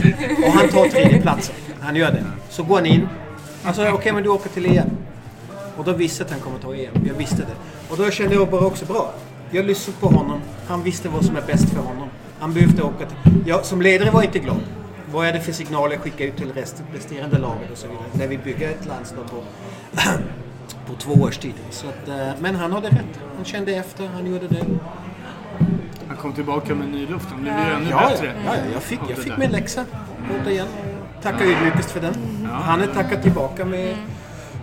Och 0.46 0.52
han 0.52 0.68
tar 0.68 0.88
tredjeplatsen. 0.88 1.54
Han 1.88 1.96
gör 1.96 2.12
det. 2.12 2.24
Så 2.50 2.62
går 2.62 2.74
han 2.76 2.86
in. 2.86 3.08
Alltså 3.64 3.88
okej, 3.88 4.12
men 4.12 4.22
du 4.22 4.28
åker 4.28 4.48
till 4.50 4.66
EM. 4.78 4.90
Och 5.76 5.84
då 5.84 5.92
visste 5.92 6.22
jag 6.22 6.26
att 6.26 6.32
han 6.32 6.40
kommer 6.40 6.58
ta 6.58 6.74
EM. 6.74 7.06
Jag 7.08 7.14
visste 7.14 7.36
det. 7.36 7.54
Och 7.90 7.96
då 7.96 8.10
kände 8.10 8.34
jag 8.34 8.50
bara 8.50 8.66
också 8.66 8.84
bra. 8.84 9.12
Jag 9.50 9.64
lyssnade 9.64 9.98
på 10.00 10.06
honom. 10.08 10.40
Han 10.66 10.82
visste 10.82 11.08
vad 11.08 11.24
som 11.24 11.36
är 11.36 11.42
bäst 11.42 11.70
för 11.70 11.80
honom. 11.80 12.08
Han 12.40 12.54
behövde 12.54 12.82
åka 12.82 13.06
till... 13.06 13.16
Jag 13.46 13.64
som 13.64 13.82
ledare 13.82 14.10
var 14.10 14.22
inte 14.22 14.38
glad. 14.38 14.60
Vad 15.12 15.26
är 15.26 15.32
det 15.32 15.40
för 15.40 15.52
signaler 15.52 15.92
jag 15.92 16.02
skickar 16.02 16.24
ut 16.24 16.36
till 16.36 16.52
rest, 16.52 16.82
resterande 16.94 17.38
laget 17.38 17.70
och 17.72 17.78
så 17.78 17.86
vidare. 17.88 18.04
När 18.12 18.26
vi 18.26 18.38
bygger 18.38 18.68
ett 18.70 18.86
landslag 18.86 19.24
på, 19.30 19.36
på 20.86 20.94
två 20.98 21.12
års 21.12 21.38
tid. 21.38 21.54
Så 21.70 21.86
att, 21.88 22.08
eh, 22.08 22.28
men 22.40 22.54
han 22.56 22.72
hade 22.72 22.88
rätt. 22.88 23.20
Han 23.36 23.44
kände 23.44 23.74
efter, 23.74 24.06
han 24.06 24.26
gjorde 24.32 24.48
det. 24.48 24.64
Han 26.08 26.16
kom 26.16 26.32
tillbaka 26.32 26.74
med 26.74 26.88
ny 26.88 27.06
luft. 27.06 27.26
Han 27.30 27.42
blev 27.42 27.54
ju 27.54 27.72
ännu 27.72 27.90
Ja, 27.90 28.08
bättre. 28.10 28.32
ja, 28.46 28.52
ja, 28.54 28.60
jag 28.72 28.82
fick, 28.82 29.00
jag 29.08 29.18
fick 29.18 29.36
min 29.36 29.50
läxa. 29.50 29.84
Återigen. 30.40 30.66
Tackar 31.22 31.44
ödmjukast 31.44 31.90
för 31.90 32.00
den. 32.00 32.14
Han 32.52 32.80
är 32.80 32.86
tackat 32.86 33.22
tillbaka 33.22 33.64
med 33.64 33.96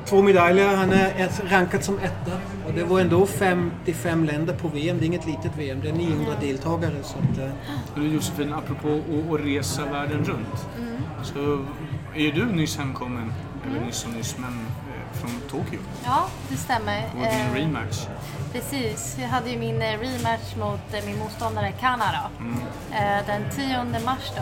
två 0.06 0.22
medaljer. 0.22 0.76
Han 0.76 0.92
är 0.92 1.50
rankad 1.50 1.84
som 1.84 2.00
etta. 2.00 2.32
Och 2.68 2.74
det 2.74 2.84
var 2.84 3.00
ändå 3.00 3.26
55 3.26 4.24
länder 4.24 4.54
på 4.54 4.68
VM. 4.68 4.98
Det 5.00 5.04
är 5.04 5.08
inget 5.08 5.26
litet 5.26 5.52
VM. 5.58 5.80
Det 5.82 5.90
är 5.90 5.94
900 5.94 6.32
deltagare. 6.42 6.94
Så 7.04 7.18
att, 7.18 7.38
eh, 7.38 7.50
Du 7.96 8.08
Josefin, 8.08 8.54
apropå 8.54 9.00
att, 9.34 9.40
resa 9.46 9.86
världen 9.86 10.24
runt. 10.26 10.66
Så 11.24 11.66
är 12.16 12.22
ju 12.22 12.32
du 12.32 12.46
nyss 12.46 12.78
hemkommen, 12.78 13.34
eller 13.68 13.86
nyss 13.86 14.06
och 14.06 14.12
nyss, 14.14 14.38
men 14.38 14.54
eh, 14.54 15.20
från 15.20 15.32
Tokyo. 15.50 15.80
Ja, 16.06 16.28
det 16.50 16.58
stämmer. 16.58 17.04
Och 17.14 17.20
din 17.20 17.30
Eh, 17.30 17.54
rematch. 17.54 18.08
Precis, 18.54 19.18
jag 19.22 19.28
hade 19.28 19.50
ju 19.50 19.60
min 19.60 19.82
eh, 19.82 20.00
rematch 20.00 20.56
mot 20.60 21.06
min 21.06 21.18
motståndare 21.20 21.72
Kanada 21.72 22.30
eh, 22.92 23.26
den 23.28 23.42
10 23.56 23.84
mars 24.06 24.32
då. 24.36 24.42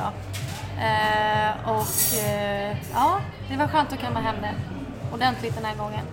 Eh, 0.79 1.69
och 1.69 2.23
eh, 2.23 2.77
ja, 2.93 3.19
det 3.49 3.57
var 3.57 3.67
skönt 3.67 3.93
att 3.93 4.01
komma 4.01 4.19
hem 4.19 4.35
det 4.41 4.53
ordentligt 5.13 5.55
den 5.55 5.65
här 5.65 5.75
gången. 5.75 6.05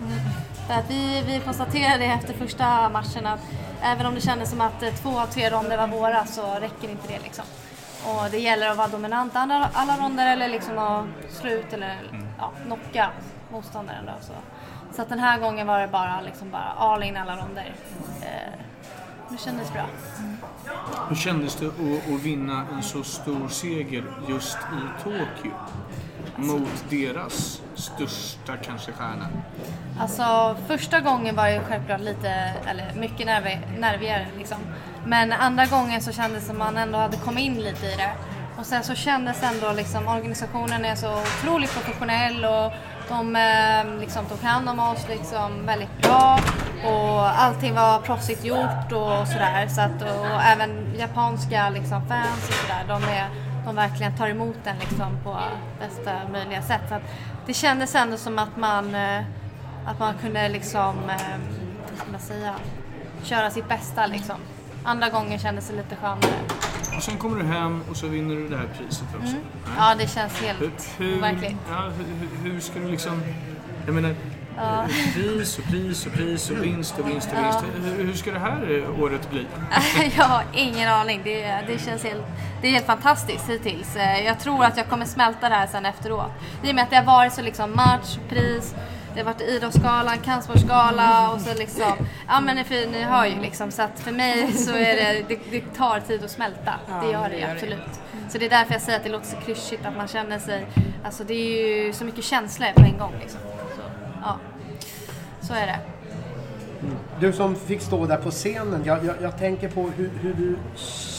För 0.67 0.73
att 0.73 0.89
vi, 0.89 1.23
vi 1.27 1.39
konstaterade 1.39 2.05
efter 2.05 2.33
första 2.33 2.89
matchen 2.89 3.25
att 3.25 3.39
även 3.83 4.05
om 4.05 4.15
det 4.15 4.21
kändes 4.21 4.49
som 4.49 4.61
att 4.61 4.83
eh, 4.83 4.93
två 4.93 5.19
av 5.19 5.25
tre 5.25 5.49
ronder 5.49 5.77
var 5.77 5.87
våra 5.87 6.25
så 6.25 6.41
räcker 6.41 6.89
inte 6.89 7.07
det 7.07 7.19
liksom. 7.23 7.45
Och 8.05 8.31
det 8.31 8.39
gäller 8.39 8.69
att 8.69 8.77
vara 8.77 8.87
dominant 8.87 9.35
alla, 9.35 9.69
alla 9.73 9.97
ronder 9.97 10.31
eller 10.31 10.47
liksom 10.47 10.77
att 10.77 11.05
slå 11.29 11.49
ut 11.49 11.73
eller 11.73 11.97
ja, 12.37 12.51
knocka 12.65 13.09
motståndaren 13.51 14.05
då. 14.05 14.13
Så. 14.21 14.33
så 14.95 15.01
att 15.01 15.09
den 15.09 15.19
här 15.19 15.39
gången 15.39 15.67
var 15.67 15.79
det 15.79 15.87
bara, 15.87 16.21
liksom 16.21 16.51
bara 16.51 16.73
all 16.77 17.03
in 17.03 17.17
alla 17.17 17.35
ronder. 17.35 17.73
Eh, 18.21 18.59
det 19.31 19.37
kändes 19.37 19.73
bra. 19.73 19.85
Hur 21.09 21.15
kändes 21.15 21.55
det 21.55 21.67
att, 21.67 22.13
att 22.13 22.21
vinna 22.21 22.65
en 22.73 22.83
så 22.83 23.03
stor 23.03 23.47
seger 23.47 24.03
just 24.29 24.57
i 24.57 25.03
Tokyo? 25.03 25.51
Mot 26.35 26.85
deras 26.89 27.61
största 27.75 28.57
kanske 28.57 28.91
stjärna. 28.91 29.27
Alltså 29.99 30.57
första 30.67 30.99
gången 30.99 31.35
var 31.35 31.47
ju 31.47 31.59
självklart 31.59 32.01
lite, 32.01 32.29
eller 32.67 32.93
mycket 32.95 33.25
nervi, 33.25 33.59
nervigare 33.79 34.27
liksom. 34.37 34.57
Men 35.05 35.31
andra 35.31 35.65
gången 35.65 36.01
så 36.01 36.11
kändes 36.11 36.41
det 36.41 36.47
som 36.47 36.57
man 36.57 36.77
ändå 36.77 36.97
hade 36.97 37.17
kommit 37.17 37.43
in 37.43 37.61
lite 37.61 37.85
i 37.85 37.95
det. 37.95 38.11
Och 38.59 38.65
sen 38.65 38.83
så 38.83 38.95
kändes 38.95 39.43
ändå 39.43 39.71
liksom 39.71 40.07
organisationen 40.07 40.85
är 40.85 40.95
så 40.95 41.21
otroligt 41.21 41.73
professionell 41.73 42.45
och 42.45 42.71
de 43.09 43.35
eh, 43.35 43.99
liksom 43.99 44.25
tog 44.25 44.39
hand 44.39 44.69
om 44.69 44.79
oss 44.79 45.07
liksom 45.09 45.65
väldigt 45.65 46.01
bra 46.01 46.39
och 46.85 47.41
allting 47.41 47.75
var 47.75 47.99
proffsigt 48.01 48.45
gjort 48.45 48.91
och 48.91 49.27
sådär. 49.27 49.67
Så 49.67 49.81
att, 49.81 50.01
och 50.01 50.41
även 50.41 50.95
japanska 50.97 51.69
liksom 51.69 52.07
fans 52.07 52.47
och 52.49 52.53
sådär, 52.53 52.83
de, 52.87 53.03
är, 53.03 53.27
de 53.65 53.75
verkligen 53.75 54.17
tar 54.17 54.27
emot 54.27 54.57
den 54.63 54.77
liksom 54.79 55.17
på 55.23 55.37
bästa 55.79 56.11
möjliga 56.31 56.61
sätt. 56.61 56.81
Så 56.89 56.95
att 56.95 57.01
det 57.45 57.53
kändes 57.53 57.95
ändå 57.95 58.17
som 58.17 58.39
att 58.39 58.57
man, 58.57 58.95
eh, 58.95 59.23
att 59.85 59.99
man 59.99 60.13
kunde 60.21 60.49
liksom, 60.49 61.09
eh, 61.09 61.37
vad 61.89 61.99
ska 61.99 62.11
man 62.11 62.21
säga, 62.21 62.53
köra 63.23 63.51
sitt 63.51 63.69
bästa 63.69 64.05
liksom. 64.05 64.35
Andra 64.83 65.09
gången 65.09 65.39
kändes 65.39 65.69
det 65.69 65.75
lite 65.75 65.95
skönare. 65.95 66.33
Och 66.97 67.03
sen 67.03 67.17
kommer 67.17 67.37
du 67.37 67.43
hem 67.47 67.83
och 67.89 67.97
så 67.97 68.07
vinner 68.07 68.35
du 68.35 68.47
det 68.47 68.57
här 68.57 68.67
priset 68.77 69.07
också. 69.19 69.33
Nej. 69.33 69.41
Ja, 69.77 69.95
det 69.99 70.07
känns 70.07 70.41
helt 70.41 70.61
Hur, 70.61 70.71
hur, 70.97 71.17
overkligt. 71.17 71.55
ja, 71.69 71.81
hur, 72.43 72.51
hur 72.51 72.59
ska 72.59 72.79
du 72.79 72.87
liksom... 72.87 73.21
Jag 73.85 73.95
menar, 73.95 74.15
pris 75.13 75.57
och 75.59 75.63
pris 75.65 76.05
och 76.05 76.13
pris 76.13 76.49
och 76.49 76.63
vinst 76.63 76.99
och 76.99 77.07
vinst 77.09 77.29
och 77.31 77.43
vinst. 77.43 77.59
Hur, 77.97 78.05
hur 78.05 78.13
ska 78.13 78.31
det 78.31 78.39
här 78.39 78.83
eh, 78.93 78.99
året 79.01 79.29
bli? 79.29 79.45
jag 80.17 80.23
har 80.23 80.43
ingen 80.53 80.89
aning. 80.89 81.21
Det, 81.23 81.41
det 81.67 81.79
känns 81.85 82.03
helt, 82.03 82.23
det 82.61 82.67
är 82.67 82.71
helt 82.71 82.85
fantastiskt 82.85 83.49
hittills. 83.49 83.95
Eh, 83.95 84.25
Jag 84.25 84.39
tror 84.39 84.65
att 84.65 84.77
jag 84.77 84.87
kommer 84.89 85.05
smälta 85.05 85.49
det 85.49 85.55
här 85.55 85.67
sen 85.67 85.85
efteråt. 85.85 86.31
I 86.63 86.71
och 86.71 86.75
med 86.75 86.83
att 86.83 86.89
det 86.89 86.95
har 86.95 87.03
varit 87.03 87.33
så 87.33 87.41
liksom 87.41 87.75
match, 87.75 88.17
pris, 88.29 88.75
det 89.13 89.19
har 89.19 89.25
varit 89.25 89.41
Idrottsgalan, 89.41 90.17
Kampsportsgala 90.17 91.31
och 91.31 91.41
så 91.41 91.53
liksom, 91.53 91.93
ja 92.27 92.41
men 92.41 92.55
ni, 92.55 92.63
för, 92.63 92.91
ni 92.91 93.01
hör 93.03 93.25
ju 93.25 93.41
liksom 93.41 93.71
så 93.71 93.81
att 93.81 93.99
för 93.99 94.11
mig 94.11 94.51
så 94.53 94.71
är 94.71 94.95
det, 94.95 95.23
det, 95.27 95.39
det 95.51 95.61
tar 95.77 95.99
tid 95.99 96.23
att 96.23 96.31
smälta. 96.31 96.73
det 97.01 97.11
gör 97.11 97.29
det, 97.29 97.51
absolut. 97.51 97.79
Så 98.29 98.37
det 98.37 98.45
är 98.45 98.49
därför 98.49 98.73
jag 98.73 98.81
säger 98.81 98.97
att 98.97 99.03
det 99.03 99.09
låter 99.11 99.27
så 99.27 99.35
klyschigt 99.35 99.85
att 99.85 99.97
man 99.97 100.07
känner 100.07 100.39
sig, 100.39 100.65
alltså 101.05 101.23
det 101.23 101.33
är 101.33 101.85
ju 101.85 101.93
så 101.93 102.05
mycket 102.05 102.23
känslor 102.25 102.67
på 102.75 102.81
en 102.81 102.97
gång 102.97 103.13
liksom. 103.21 103.39
Ja, 104.21 104.37
så 105.41 105.53
är 105.53 105.67
det. 105.67 105.79
Du 107.19 107.33
som 107.33 107.55
fick 107.55 107.81
stå 107.81 108.05
där 108.05 108.17
på 108.17 108.31
scenen, 108.31 108.81
jag, 108.85 109.05
jag, 109.05 109.15
jag 109.21 109.37
tänker 109.37 109.69
på 109.69 109.81
hur, 109.95 110.11
hur 110.21 110.33
du 110.33 110.57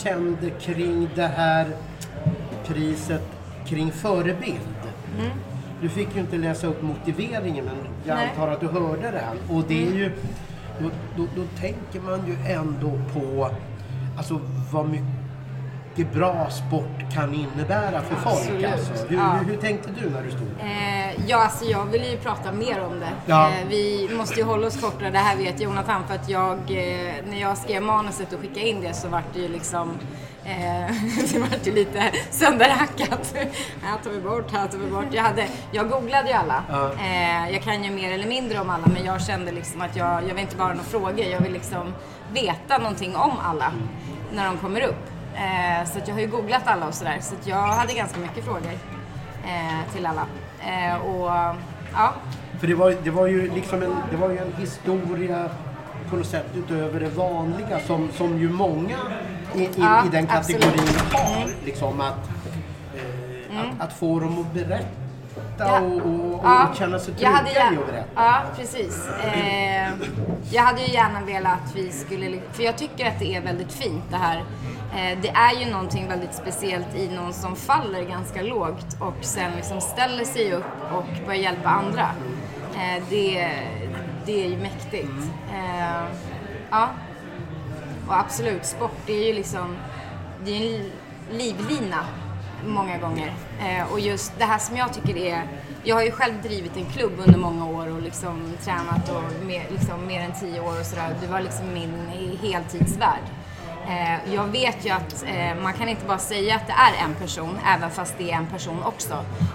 kände 0.02 0.50
kring 0.50 1.08
det 1.14 1.26
här 1.26 1.66
priset 2.66 3.22
kring 3.66 3.92
förebild. 3.92 4.60
Du 5.80 5.88
fick 5.88 6.14
ju 6.14 6.20
inte 6.20 6.36
läsa 6.36 6.66
upp 6.66 6.82
motiveringen 6.82 7.64
men 7.64 7.74
jag 8.04 8.14
Nej. 8.16 8.28
antar 8.30 8.48
att 8.48 8.60
du 8.60 8.66
hörde 8.66 9.10
den. 9.10 9.56
Och 9.56 9.64
det 9.68 9.86
är 9.88 9.92
ju, 9.92 10.12
då, 10.80 10.90
då, 11.16 11.26
då 11.36 11.42
tänker 11.60 12.00
man 12.00 12.26
ju 12.26 12.52
ändå 12.52 12.90
på 13.12 13.50
alltså, 14.16 14.40
vad 14.72 14.88
mycket 14.88 16.12
bra 16.14 16.50
sport 16.50 17.12
kan 17.14 17.34
innebära 17.34 18.00
för 18.00 18.14
folk. 18.16 18.36
Absolut. 18.36 18.64
Alltså. 18.66 19.06
Hur, 19.08 19.16
Ja. 19.16 19.32
hur, 19.32 19.52
hur 19.52 19.56
tänkte 19.60 19.90
du 20.00 20.10
när 20.10 20.22
du 20.22 20.30
stod 20.30 20.46
där? 20.58 20.64
Eh, 20.66 21.11
ja, 21.32 21.44
alltså 21.44 21.64
jag 21.64 21.84
vill 21.84 22.04
ju 22.04 22.16
prata 22.16 22.52
mer 22.52 22.84
om 22.84 23.00
det. 23.00 23.12
Ja. 23.26 23.48
Eh, 23.48 23.66
vi 23.68 24.10
måste 24.16 24.34
ju 24.34 24.42
hålla 24.42 24.66
oss 24.66 24.80
korta, 24.80 25.10
det 25.10 25.18
här 25.18 25.36
vet 25.36 25.60
Jonathan, 25.60 26.02
för 26.08 26.14
att 26.14 26.28
jag, 26.28 26.58
eh, 26.58 27.14
när 27.26 27.40
jag 27.40 27.58
skrev 27.58 27.82
manuset 27.82 28.32
och 28.32 28.40
skickade 28.40 28.68
in 28.68 28.80
det 28.80 28.94
så 28.94 29.08
vart 29.08 29.34
det 29.34 29.40
ju 29.40 29.48
liksom 29.48 29.98
Eh, 30.44 30.90
det 31.32 31.38
vart 31.38 31.66
ju 31.66 31.72
lite 31.72 32.12
sönderhackat. 32.30 33.34
Här 33.82 33.98
tar 34.04 34.10
vi 34.10 34.20
bort, 34.20 34.52
här 34.52 34.68
tar 34.68 34.78
vi 34.78 34.90
bort. 34.90 35.06
Jag, 35.10 35.22
hade, 35.22 35.48
jag 35.72 35.90
googlade 35.90 36.28
ju 36.28 36.34
alla. 36.34 36.64
Eh, 37.00 37.52
jag 37.52 37.62
kan 37.62 37.84
ju 37.84 37.90
mer 37.90 38.12
eller 38.12 38.26
mindre 38.26 38.60
om 38.60 38.70
alla 38.70 38.86
men 38.86 39.04
jag 39.04 39.22
kände 39.22 39.52
liksom 39.52 39.80
att 39.80 39.96
jag, 39.96 40.22
jag 40.28 40.34
vill 40.34 40.38
inte 40.38 40.56
bara 40.56 40.68
ha 40.68 40.74
några 40.74 40.84
frågor. 40.84 41.20
Jag 41.20 41.40
vill 41.40 41.52
liksom 41.52 41.94
veta 42.32 42.78
någonting 42.78 43.16
om 43.16 43.32
alla 43.42 43.72
när 44.32 44.46
de 44.46 44.58
kommer 44.58 44.80
upp. 44.82 45.04
Så 45.92 45.98
att 45.98 46.08
jag 46.08 46.14
har 46.14 46.20
ju 46.20 46.26
googlat 46.26 46.66
alla 46.66 46.86
och 46.86 46.94
sådär. 46.94 47.18
Så 47.20 47.34
att 47.34 47.46
jag 47.46 47.62
hade 47.66 47.92
ganska 47.92 48.20
mycket 48.20 48.44
frågor 48.44 48.78
till 49.94 50.06
alla. 50.06 50.26
Eh, 50.66 50.96
och 51.06 51.26
ja, 51.92 52.12
För 52.60 52.66
det 52.66 52.74
var, 52.74 52.94
det 53.04 53.10
var 53.10 53.26
ju 53.26 53.50
liksom 53.54 53.82
en, 53.82 53.94
det 54.10 54.16
var 54.16 54.30
ju 54.30 54.38
en 54.38 54.52
historia 54.58 55.48
på 56.10 56.16
något 56.16 56.26
sätt 56.26 56.46
utöver 56.56 57.00
det 57.00 57.08
vanliga 57.08 57.80
som, 57.86 58.08
som 58.12 58.38
ju 58.38 58.48
många 58.50 58.96
i, 59.54 59.62
i, 59.62 59.68
Ja, 59.76 60.06
i 60.06 60.08
den 60.08 60.26
absolut. 60.30 60.62
kategorin 60.62 60.96
har. 61.12 61.46
Liksom 61.64 62.00
att, 62.00 62.28
eh, 62.94 63.60
att, 63.60 63.86
att 63.88 63.92
få 63.92 64.20
dem 64.20 64.38
att 64.40 64.54
berätta 64.54 64.86
Ja. 65.58 65.80
och, 65.80 65.92
och, 65.96 66.34
och 66.34 66.40
Ja, 66.44 66.68
känna 66.78 66.98
sig 66.98 67.14
trygga 67.14 67.30
hade 67.30 67.50
i 67.50 67.58
att 67.58 67.86
berätta. 67.86 68.06
Ja, 68.14 68.42
precis. 68.56 69.08
Eh, 69.24 69.88
jag 70.50 70.62
hade 70.62 70.80
ju 70.82 70.92
gärna 70.94 71.20
velat 71.26 71.52
att 71.64 71.76
vi 71.76 71.90
skulle, 71.92 72.38
för 72.52 72.62
jag 72.62 72.76
tycker 72.76 73.06
att 73.08 73.18
det 73.18 73.36
är 73.36 73.40
väldigt 73.40 73.72
fint 73.72 74.02
det 74.10 74.16
här. 74.16 74.42
Eh, 74.94 75.18
det 75.22 75.28
är 75.28 75.60
ju 75.60 75.70
någonting 75.70 76.08
väldigt 76.08 76.34
speciellt 76.34 76.94
i 76.94 77.08
någon 77.08 77.32
som 77.32 77.56
faller 77.56 78.02
ganska 78.02 78.42
lågt 78.42 78.96
och 79.00 79.14
sen 79.20 79.52
liksom 79.56 79.80
ställer 79.80 80.24
sig 80.24 80.52
upp 80.52 80.92
och 80.92 81.26
börjar 81.26 81.40
hjälpa 81.40 81.68
andra. 81.68 82.10
Eh, 82.74 83.02
det, 83.10 83.50
det 84.26 84.44
är 84.44 84.48
ju 84.48 84.56
mäktigt. 84.56 85.12
Eh, 85.54 86.04
ja. 86.70 86.88
Och 88.08 88.18
absolut, 88.18 88.66
sport 88.66 88.96
det 89.06 89.12
är 89.12 89.26
ju 89.26 89.32
liksom, 89.32 89.76
det 90.44 90.50
är 90.50 90.80
en 90.80 90.90
livlina 91.30 92.04
många 92.66 92.98
gånger. 92.98 93.32
Och 93.90 94.00
just 94.00 94.38
det 94.38 94.44
här 94.44 94.58
som 94.58 94.76
jag 94.76 94.92
tycker 94.92 95.16
är, 95.16 95.42
jag 95.84 95.96
har 95.96 96.02
ju 96.02 96.10
själv 96.10 96.42
drivit 96.42 96.76
en 96.76 96.84
klubb 96.84 97.12
under 97.26 97.38
många 97.38 97.66
år 97.66 97.96
och 97.96 98.02
liksom 98.02 98.52
tränat 98.64 99.08
och 99.08 99.46
mer, 99.46 99.66
liksom 99.70 100.06
mer 100.06 100.20
än 100.20 100.32
tio 100.40 100.60
år 100.60 100.80
och 100.80 100.86
sådär. 100.86 101.16
Det 101.20 101.26
var 101.26 101.40
liksom 101.40 101.74
min 101.74 102.38
heltidsvärld. 102.42 103.24
Eh, 103.88 104.34
jag 104.34 104.44
vet 104.44 104.86
ju 104.86 104.90
att 104.90 105.24
eh, 105.26 105.54
man 105.62 105.72
kan 105.72 105.88
inte 105.88 106.04
bara 106.06 106.18
säga 106.18 106.56
att 106.56 106.66
det 106.66 106.72
är 106.72 107.04
en 107.04 107.14
person, 107.14 107.58
även 107.66 107.90
fast 107.90 108.14
det 108.18 108.30
är 108.32 108.36
en 108.36 108.46
person 108.46 108.82
också. 108.82 109.12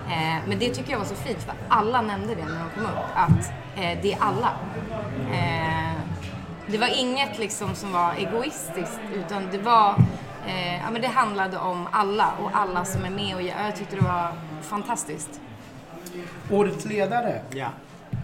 Eh, 0.10 0.36
men 0.48 0.60
det 0.60 0.70
tycker 0.70 0.92
jag 0.92 1.00
var 1.00 1.06
så 1.06 1.16
fint, 1.16 1.44
för 1.44 1.54
alla 1.70 2.02
nämnde 2.02 2.36
det 2.36 2.44
när 2.46 2.60
de 2.60 2.70
kom 2.76 2.84
upp, 2.86 3.06
att 3.16 3.50
eh, 3.76 4.00
det 4.02 4.14
är 4.14 4.18
alla. 4.20 4.52
Eh, 5.32 5.92
det 6.68 6.78
var 6.78 7.00
inget 7.00 7.40
liksom 7.40 7.76
som 7.76 7.92
var 7.94 8.14
egoistiskt, 8.18 9.00
utan 9.14 9.48
det 9.52 9.58
var 9.58 9.90
eh, 10.48 10.76
ja, 10.76 10.92
men 10.92 11.02
det 11.02 11.08
handlade 11.08 11.58
om 11.58 11.88
alla 11.92 12.32
och 12.44 12.50
alla 12.54 12.86
som 12.86 13.06
är 13.06 13.10
med 13.10 13.36
och 13.36 13.42
jag, 13.42 13.56
jag 13.68 13.76
tyckte 13.76 13.96
det 13.96 14.02
var 14.02 14.32
fantastiskt. 14.62 15.42
Årets 16.52 16.86
ledare, 16.86 17.42
Ja. 17.50 17.68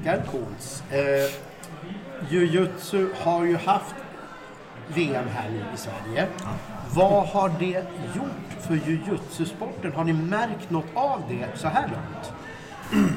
Gerd 0.04 0.22
Kohls. 0.32 0.84
Eh, 0.92 1.32
Jujutsu 2.30 3.08
har 3.24 3.44
ju 3.44 3.58
haft 3.58 3.96
VM 4.88 5.26
här 5.34 5.50
nu 5.50 5.64
i 5.74 5.78
Sverige. 5.78 6.28
Vad 6.94 7.28
har 7.28 7.52
det 7.60 7.86
gjort 8.16 8.62
för 8.68 8.76
jujutsu-sporten? 8.76 9.92
Har 9.92 10.04
ni 10.04 10.14
märkt 10.14 10.70
något 10.70 10.86
av 10.94 11.22
det 11.30 11.48
så 11.56 11.68
här 11.68 11.88
långt? 11.88 12.34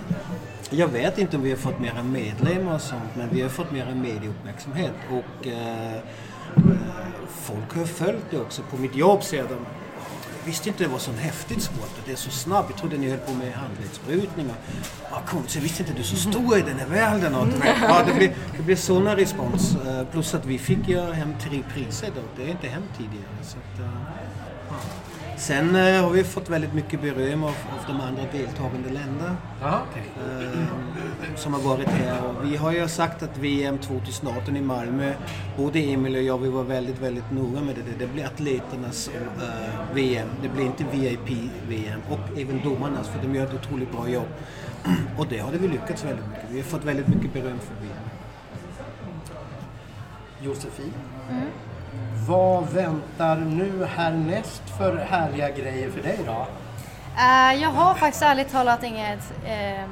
Jag 0.71 0.89
vet 0.89 1.19
inte 1.19 1.37
om 1.37 1.43
vi 1.43 1.51
har 1.51 1.57
fått 1.57 1.81
mera 1.81 2.03
medlemmar 2.03 2.75
och 2.75 2.81
sånt, 2.81 3.17
men 3.17 3.29
vi 3.31 3.43
har 3.43 3.49
fått 3.49 3.73
mera 3.73 3.95
medieuppmärksamhet. 3.95 4.95
Och 5.11 5.47
eh, 5.47 6.01
folk 7.29 7.77
har 7.77 7.85
följt 7.85 8.31
det 8.31 8.41
också. 8.41 8.63
På 8.63 8.77
mitt 8.77 8.97
jobb 8.97 9.23
ser 9.23 9.43
de 9.43 9.57
visste 10.47 10.69
inte 10.69 10.85
det 10.85 10.89
var 10.91 10.99
så 10.99 11.13
häftigt 11.13 11.63
sport, 11.63 11.91
att 11.99 12.07
det 12.07 12.13
är 12.13 12.17
så 12.17 12.31
snabbt. 12.31 12.71
Jag 12.71 12.79
trodde 12.79 12.97
ni 12.97 13.11
höll 13.11 13.19
på 13.19 13.33
med 13.33 13.53
handledsbrytningar. 13.53 14.55
Vad 15.13 15.27
konstigt, 15.27 15.63
visste 15.63 15.83
inte 15.83 15.95
du 15.95 16.03
så 16.03 16.17
stor 16.17 16.59
i 16.59 16.63
den 16.63 16.79
här 16.79 16.87
världen. 16.87 17.35
Och 17.35 17.47
ja, 17.83 18.03
det 18.07 18.15
blir, 18.15 18.35
det 18.57 18.63
blir 18.63 18.77
sådana 18.77 19.17
respons. 19.17 19.77
Eh, 19.87 20.05
Plus 20.13 20.35
att 20.35 20.47
vi 20.47 20.59
fick 20.59 20.89
ju 20.89 21.01
hem 21.13 21.35
tre 21.41 21.63
priser 21.75 22.09
då. 22.15 22.21
Det 22.37 22.43
har 22.43 22.51
inte 22.51 22.69
hänt 22.69 22.91
tidigare. 22.99 23.37
Så 23.43 23.57
att, 23.57 23.81
eh, 23.81 23.87
ja. 24.71 24.75
Sen 25.37 25.77
eh, 25.77 26.03
har 26.03 26.11
vi 26.11 26.25
fått 26.25 26.49
väldigt 26.49 26.75
mycket 26.75 27.03
beröm 27.03 27.45
av, 27.45 27.49
av 27.49 27.87
de 27.87 28.01
andra 28.01 28.23
deltagande 28.33 28.91
länderna 28.91 29.37
eh, 29.63 31.37
som 31.37 31.55
har 31.55 31.61
varit 31.61 31.89
här. 31.89 32.27
Och 32.27 32.35
vi 32.45 32.57
har 32.57 32.73
ju 32.73 32.89
sagt 32.89 33.23
att 33.23 33.39
VM 33.39 33.79
2018 33.79 34.57
i 34.57 34.61
Malmö, 34.61 35.13
både 35.57 35.79
Emil 35.79 36.17
och 36.17 36.23
jag, 36.23 36.39
vi 36.39 36.49
var 36.49 36.63
väldigt, 36.63 36.99
väldigt 36.99 37.31
noga 37.31 37.61
med 37.61 37.75
det. 37.75 37.99
Det 37.99 38.07
blir 38.07 38.25
atleternas 38.25 39.11
eh, 39.15 39.95
VM, 39.95 40.29
det 40.43 40.49
blir 40.49 40.65
inte 40.65 40.85
VIP-VM 40.93 42.01
och 42.11 42.39
även 42.39 42.61
domarnas 42.65 43.09
för 43.09 43.23
de 43.23 43.35
gör 43.35 43.45
ett 43.45 43.55
otroligt 43.55 43.93
bra 43.93 44.09
jobb. 44.09 44.29
Och 45.19 45.27
det 45.27 45.39
har 45.39 45.53
vi 45.53 45.69
lyckats 45.69 46.05
väldigt 46.05 46.27
mycket. 46.29 46.51
Vi 46.51 46.57
har 46.57 46.65
fått 46.65 46.85
väldigt 46.85 47.09
mycket 47.09 47.33
beröm 47.33 47.59
för 47.59 47.75
VM. 47.75 48.09
Josefin. 50.43 50.93
Vad 52.29 52.69
väntar 52.69 53.37
nu 53.37 53.85
härnäst 53.85 54.63
för 54.79 54.97
härliga 54.97 55.51
grejer 55.51 55.91
för 55.91 56.03
dig 56.03 56.19
då? 56.27 56.47
Eh, 57.19 57.63
jag 57.63 57.71
har 57.71 57.95
faktiskt 57.95 58.23
ärligt 58.23 58.53
talat 58.53 58.83
inget 58.83 59.33
eh, 59.45 59.85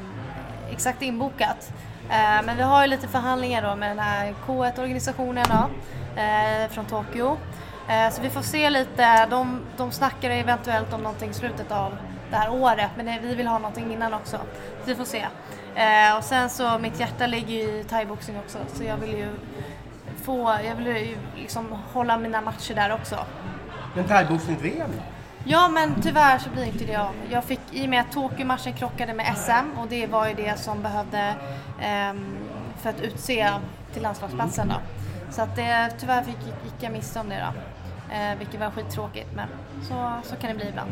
exakt 0.71 1.03
inbokat. 1.03 1.73
Eh, 2.11 2.45
men 2.45 2.57
vi 2.57 2.63
har 2.63 2.83
ju 2.83 2.89
lite 2.91 3.09
förhandlingar 3.09 3.63
då 3.63 3.77
med 3.77 3.91
den 3.91 3.99
här 3.99 4.35
K1-organisationen 4.47 5.45
då, 5.49 5.71
eh, 6.21 6.69
från 6.71 6.85
Tokyo. 6.85 7.37
Eh, 7.89 8.11
så 8.11 8.23
vi 8.23 8.31
får 8.31 8.43
se 8.43 8.71
lite. 8.71 9.27
De, 9.27 9.61
de 9.77 9.93
snackar 9.93 10.31
eventuellt 10.31 10.93
om 10.93 11.03
någonting 11.03 11.31
i 11.31 11.35
slutet 11.35 11.73
av 11.73 11.97
det 12.31 12.37
här 12.37 12.53
året 12.53 12.91
men 12.97 13.07
det, 13.07 13.19
vi 13.23 13.35
vill 13.35 13.47
ha 13.47 13.59
någonting 13.59 13.93
innan 13.93 14.15
också. 14.15 14.37
Så 14.81 14.85
vi 14.85 14.95
får 14.95 15.05
se. 15.05 15.27
Eh, 15.75 16.17
och 16.17 16.25
sen 16.25 16.51
så 16.51 16.79
mitt 16.79 17.01
hjärta 17.01 17.27
ligger 17.27 17.55
ju 17.55 17.81
i 17.81 17.85
thaiboxning 17.85 18.39
också 18.39 18.59
så 18.75 18.85
jag 18.85 18.97
vill 18.97 19.11
ju 19.11 19.29
få, 20.25 20.57
jag 20.65 20.75
vill 20.75 20.87
ju 20.87 21.17
liksom 21.37 21.73
hålla 21.93 22.19
mina 22.19 22.41
matcher 22.41 22.75
där 22.75 22.93
också. 22.93 23.17
Men 23.95 24.05
thaiboxnings-VM 24.05 24.91
då? 24.97 25.03
Ja 25.47 25.69
men 25.69 26.03
tyvärr 26.03 26.39
så 26.39 26.51
blir 26.51 26.65
inte 26.65 26.85
det 26.85 26.97
av. 26.97 27.13
Jag 27.31 27.45
fick, 27.45 27.61
I 27.73 27.85
och 27.85 27.91
med 27.91 28.01
att 28.01 28.13
Tokyo-matchen 28.13 28.73
krockade 28.73 29.15
med 29.15 29.37
SM 29.37 29.79
och 29.79 29.89
det 29.89 30.07
var 30.07 30.29
ju 30.29 30.35
det 30.35 30.59
som 30.59 30.83
behövde 30.83 31.35
ehm, 31.81 32.37
för 32.83 32.91
att 32.91 33.01
utse 33.01 33.51
till 33.93 34.03
landslagsplatsen 34.03 34.69
då. 34.69 34.75
Så 35.31 35.43
att 35.43 35.57
det, 35.57 35.91
tyvärr 36.01 36.23
fick, 36.23 36.37
gick 36.47 36.75
jag 36.81 36.93
miste 36.93 37.21
om 37.21 37.29
det 37.29 37.37
då. 37.51 37.61
Eh, 38.15 38.39
vilket 38.39 38.61
var 38.61 38.71
skittråkigt 38.71 39.29
men 39.35 39.49
så, 39.89 40.13
så 40.25 40.37
kan 40.37 40.51
det 40.51 40.57
bli 40.57 40.69
ibland. 40.69 40.91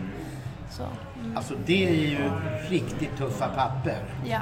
Så, 0.71 0.83
mm, 1.21 1.37
Alltså 1.37 1.55
det 1.66 1.88
är 1.88 2.11
ju 2.11 2.31
riktigt 2.68 3.16
tuffa 3.18 3.49
papper. 3.49 3.99
ja, 4.27 4.40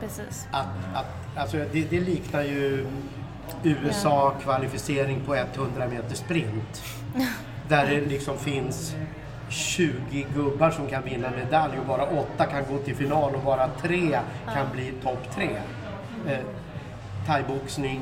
precis. 0.00 0.48
Att, 0.50 0.66
att, 0.94 1.38
alltså 1.38 1.56
det, 1.72 1.90
det 1.90 2.00
liknar 2.00 2.42
ju 2.42 2.86
USA-kvalificering 3.62 5.20
på 5.26 5.34
100 5.34 5.88
meter 5.88 6.14
sprint. 6.14 6.82
Där 7.68 7.86
det 7.86 8.00
liksom 8.00 8.38
finns 8.38 8.94
20 9.48 10.26
gubbar 10.34 10.70
som 10.70 10.86
kan 10.86 11.02
vinna 11.02 11.30
medalj 11.30 11.78
och 11.78 11.86
bara 11.86 12.04
åtta 12.04 12.46
kan 12.46 12.62
gå 12.70 12.78
till 12.78 12.96
final 12.96 13.34
och 13.34 13.42
bara 13.42 13.68
tre 13.68 14.18
kan 14.54 14.66
bli 14.72 14.92
topp 15.02 15.34
tre. 15.34 15.50
Eh, 16.28 16.38
thaiboxning. 17.26 18.00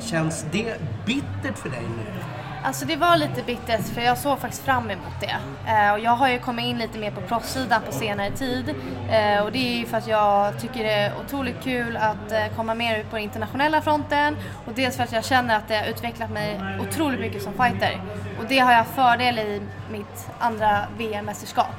Känns 0.00 0.46
det 0.52 0.74
bittert 1.06 1.58
för 1.58 1.68
dig 1.68 1.82
nu? 1.82 2.39
Alltså 2.62 2.86
det 2.86 2.96
var 2.96 3.16
lite 3.16 3.42
bittert 3.42 3.94
för 3.94 4.00
jag 4.00 4.18
såg 4.18 4.38
faktiskt 4.38 4.64
fram 4.64 4.90
emot 4.90 5.20
det. 5.20 5.36
Eh, 5.70 5.92
och 5.92 5.98
jag 5.98 6.10
har 6.10 6.28
ju 6.28 6.38
kommit 6.38 6.64
in 6.64 6.78
lite 6.78 6.98
mer 6.98 7.10
på 7.10 7.20
proffssidan 7.20 7.82
på 7.86 7.92
senare 7.92 8.30
tid. 8.30 8.74
Eh, 9.10 9.44
och 9.44 9.52
det 9.52 9.58
är 9.58 9.78
ju 9.78 9.86
för 9.86 9.96
att 9.96 10.06
jag 10.06 10.60
tycker 10.60 10.84
det 10.84 10.92
är 10.92 11.12
otroligt 11.24 11.62
kul 11.62 11.96
att 11.96 12.32
eh, 12.32 12.56
komma 12.56 12.74
mer 12.74 12.98
ut 12.98 13.10
på 13.10 13.16
den 13.16 13.24
internationella 13.24 13.80
fronten. 13.80 14.36
Och 14.66 14.72
dels 14.74 14.96
för 14.96 15.04
att 15.04 15.12
jag 15.12 15.24
känner 15.24 15.56
att 15.56 15.68
det 15.68 15.76
har 15.76 15.86
utvecklat 15.86 16.30
mig 16.30 16.60
otroligt 16.80 17.20
mycket 17.20 17.42
som 17.42 17.52
fighter. 17.52 18.00
Och 18.38 18.44
det 18.48 18.58
har 18.58 18.72
jag 18.72 18.86
fördel 18.86 19.38
i 19.38 19.62
mitt 19.90 20.28
andra 20.38 20.86
VM-mästerskap. 20.98 21.76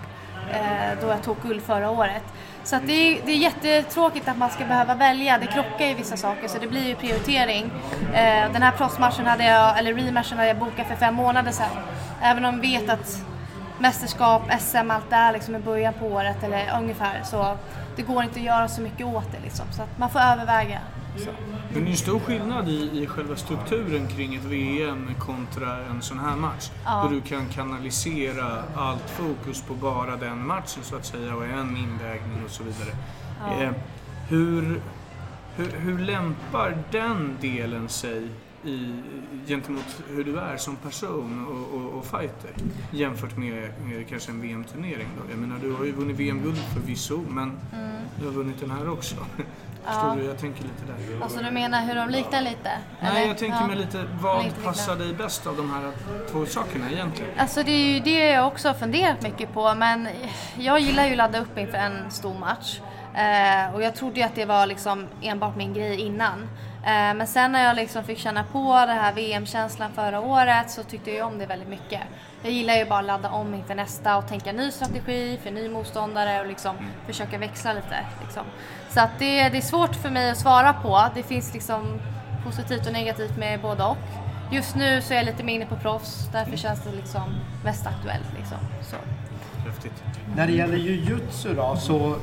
Eh, 0.53 1.01
då 1.01 1.07
jag 1.07 1.23
tog 1.23 1.37
guld 1.41 1.63
förra 1.63 1.89
året. 1.89 2.23
Så 2.63 2.75
att 2.75 2.87
det, 2.87 2.93
är, 2.93 3.21
det 3.25 3.31
är 3.31 3.37
jättetråkigt 3.37 4.27
att 4.27 4.37
man 4.37 4.49
ska 4.49 4.65
behöva 4.65 4.95
välja. 4.95 5.37
Det 5.37 5.47
krockar 5.47 5.85
ju 5.85 5.93
vissa 5.93 6.17
saker 6.17 6.47
så 6.47 6.59
det 6.59 6.67
blir 6.67 6.87
ju 6.87 6.95
prioritering. 6.95 7.71
Eh, 8.13 8.51
den 8.53 8.61
här 8.61 8.71
proffsmatchen 8.71 9.25
hade 9.25 9.45
jag, 9.45 9.79
eller 9.79 9.93
rematchen 9.93 10.37
hade 10.37 10.47
jag 10.47 10.57
bokat 10.57 10.87
för 10.87 10.95
fem 10.95 11.15
månader 11.15 11.51
sedan. 11.51 11.77
Även 12.21 12.45
om 12.45 12.61
vi 12.61 12.77
vet 12.77 12.89
att 12.89 13.25
mästerskap, 13.79 14.41
SM, 14.59 14.91
allt 14.91 15.09
det 15.09 15.15
liksom 15.15 15.15
är 15.15 15.33
liksom 15.33 15.55
i 15.55 15.59
början 15.59 15.93
på 15.93 16.05
året 16.05 16.43
eller 16.43 16.77
ungefär 16.77 17.21
så 17.23 17.57
det 17.95 18.01
går 18.01 18.23
inte 18.23 18.39
att 18.39 18.45
göra 18.45 18.67
så 18.67 18.81
mycket 18.81 19.05
åt 19.05 19.31
det 19.31 19.39
liksom. 19.43 19.65
Så 19.71 19.81
att 19.81 19.97
man 19.97 20.09
får 20.09 20.19
överväga. 20.19 20.79
Så. 21.17 21.29
Men 21.73 21.83
det 21.83 21.89
är 21.89 21.91
en 21.91 21.97
stor 21.97 22.19
skillnad 22.19 22.69
i, 22.69 23.03
i 23.03 23.07
själva 23.07 23.35
strukturen 23.35 24.07
kring 24.07 24.35
ett 24.35 24.43
VM 24.43 25.09
kontra 25.19 25.77
en 25.77 26.01
sån 26.01 26.19
här 26.19 26.35
match. 26.35 26.71
Ja. 26.85 27.03
Där 27.03 27.15
du 27.15 27.21
kan 27.21 27.45
kanalisera 27.45 28.63
allt 28.75 29.09
fokus 29.09 29.61
på 29.61 29.73
bara 29.73 30.15
den 30.15 30.47
matchen 30.47 30.83
så 30.83 30.95
att 30.95 31.05
säga 31.05 31.35
och 31.35 31.45
en 31.45 31.77
invägning 31.77 32.43
och 32.45 32.51
så 32.51 32.63
vidare. 32.63 32.95
Ja. 33.39 33.63
Eh, 33.63 33.71
hur, 34.29 34.81
hur, 35.55 35.71
hur 35.71 35.99
lämpar 35.99 36.77
den 36.91 37.37
delen 37.41 37.89
sig 37.89 38.27
i, 38.63 38.93
gentemot 39.47 40.03
hur 40.09 40.23
du 40.23 40.39
är 40.39 40.57
som 40.57 40.75
person 40.75 41.45
och, 41.47 41.81
och, 41.81 41.99
och 41.99 42.05
fighter 42.05 42.51
jämfört 42.91 43.37
med, 43.37 43.71
med 43.83 44.07
kanske 44.09 44.31
en 44.31 44.41
VM-turnering? 44.41 45.07
Då? 45.17 45.31
Jag 45.31 45.39
menar, 45.39 45.59
du 45.61 45.73
har 45.73 45.85
ju 45.85 45.91
vunnit 45.91 46.17
VM-guld 46.17 46.57
förvisso, 46.73 47.21
men 47.29 47.59
du 48.19 48.25
har 48.25 48.33
vunnit 48.33 48.59
den 48.59 48.71
här 48.71 48.89
också. 48.89 49.15
Förstår 49.85 50.15
du? 50.15 50.23
Jag 50.25 50.37
tänker 50.39 50.63
lite 50.63 50.85
där. 50.87 51.23
Alltså 51.23 51.39
du 51.39 51.51
menar 51.51 51.81
hur 51.81 51.95
de 51.95 52.09
liknar 52.09 52.41
lite? 52.41 52.71
Nej, 52.99 53.11
eller? 53.11 53.27
jag 53.27 53.37
tänker 53.37 53.57
Ja. 53.61 53.67
mig 53.67 53.75
lite, 53.75 54.05
vad 54.21 54.43
Lite 54.43 54.61
passar 54.61 54.95
dig 54.95 55.13
bäst 55.13 55.47
av 55.47 55.55
de 55.57 55.71
här 55.73 55.91
två 56.31 56.45
sakerna 56.45 56.91
egentligen? 56.91 57.31
Alltså 57.39 57.63
det 57.63 57.71
är 57.71 57.93
ju 57.93 57.99
det 57.99 58.29
jag 58.29 58.47
också 58.47 58.67
har 58.67 58.75
funderat 58.75 59.21
mycket 59.21 59.53
på 59.53 59.75
men 59.75 60.07
jag 60.57 60.79
gillar 60.79 61.05
ju 61.05 61.11
att 61.11 61.17
ladda 61.17 61.39
upp 61.39 61.57
inför 61.57 61.77
en 61.77 62.11
stor 62.11 62.33
match. 62.39 62.79
Eh, 63.15 63.75
och 63.75 63.83
jag 63.83 63.95
trodde 63.95 64.19
ju 64.19 64.25
att 64.25 64.35
det 64.35 64.45
var 64.45 64.65
liksom 64.65 65.07
enbart 65.21 65.55
min 65.55 65.73
grej 65.73 65.99
innan. 66.01 66.49
Eh, 66.83 67.13
men 67.15 67.27
sen 67.27 67.51
när 67.51 67.63
jag 67.63 67.75
liksom 67.75 68.03
fick 68.03 68.17
känna 68.17 68.43
på 68.43 68.73
den 68.73 68.97
här 68.97 69.13
VM-känslan 69.13 69.91
förra 69.91 70.19
året 70.19 70.71
så 70.71 70.83
tyckte 70.83 71.11
jag 71.11 71.27
om 71.27 71.37
det 71.37 71.45
väldigt 71.45 71.67
mycket. 71.67 72.01
Jag 72.43 72.51
gillar 72.51 72.75
ju 72.75 72.85
bara 72.85 72.99
att 72.99 73.05
ladda 73.05 73.29
om 73.29 73.53
inför 73.53 73.75
nästa 73.75 74.17
och 74.17 74.27
tänka 74.27 74.51
ny 74.51 74.71
strategi 74.71 75.39
för 75.43 75.51
ny 75.51 75.69
motståndare 75.69 76.39
och 76.39 76.47
liksom 76.47 76.75
försöka 77.05 77.37
växla 77.37 77.73
lite. 77.73 78.05
Liksom. 78.23 78.43
Så 78.89 78.99
att 78.99 79.19
det, 79.19 79.49
det 79.49 79.57
är 79.57 79.61
svårt 79.61 79.95
för 79.95 80.09
mig 80.09 80.31
att 80.31 80.37
svara 80.37 80.73
på. 80.73 81.09
Det 81.15 81.23
finns 81.23 81.53
liksom 81.53 81.99
positivt 82.43 82.87
och 82.87 82.93
negativt 82.93 83.37
med 83.37 83.61
både 83.61 83.83
och. 83.83 83.97
Just 84.51 84.75
nu 84.75 85.01
så 85.01 85.13
är 85.13 85.17
jag 85.17 85.25
lite 85.25 85.43
mer 85.43 85.55
inne 85.55 85.65
på 85.65 85.75
proffs, 85.75 86.29
därför 86.31 86.57
känns 86.57 86.83
det 86.83 86.91
liksom 86.91 87.23
mest 87.63 87.87
aktuellt. 87.87 88.33
Liksom. 88.37 88.57
Så. 88.81 88.95
Häftigt. 89.69 90.03
När 90.35 90.47
det 90.47 90.53
gäller 90.53 90.77
jujutsu 90.77 91.53
då 91.53 91.75
så 91.75 92.15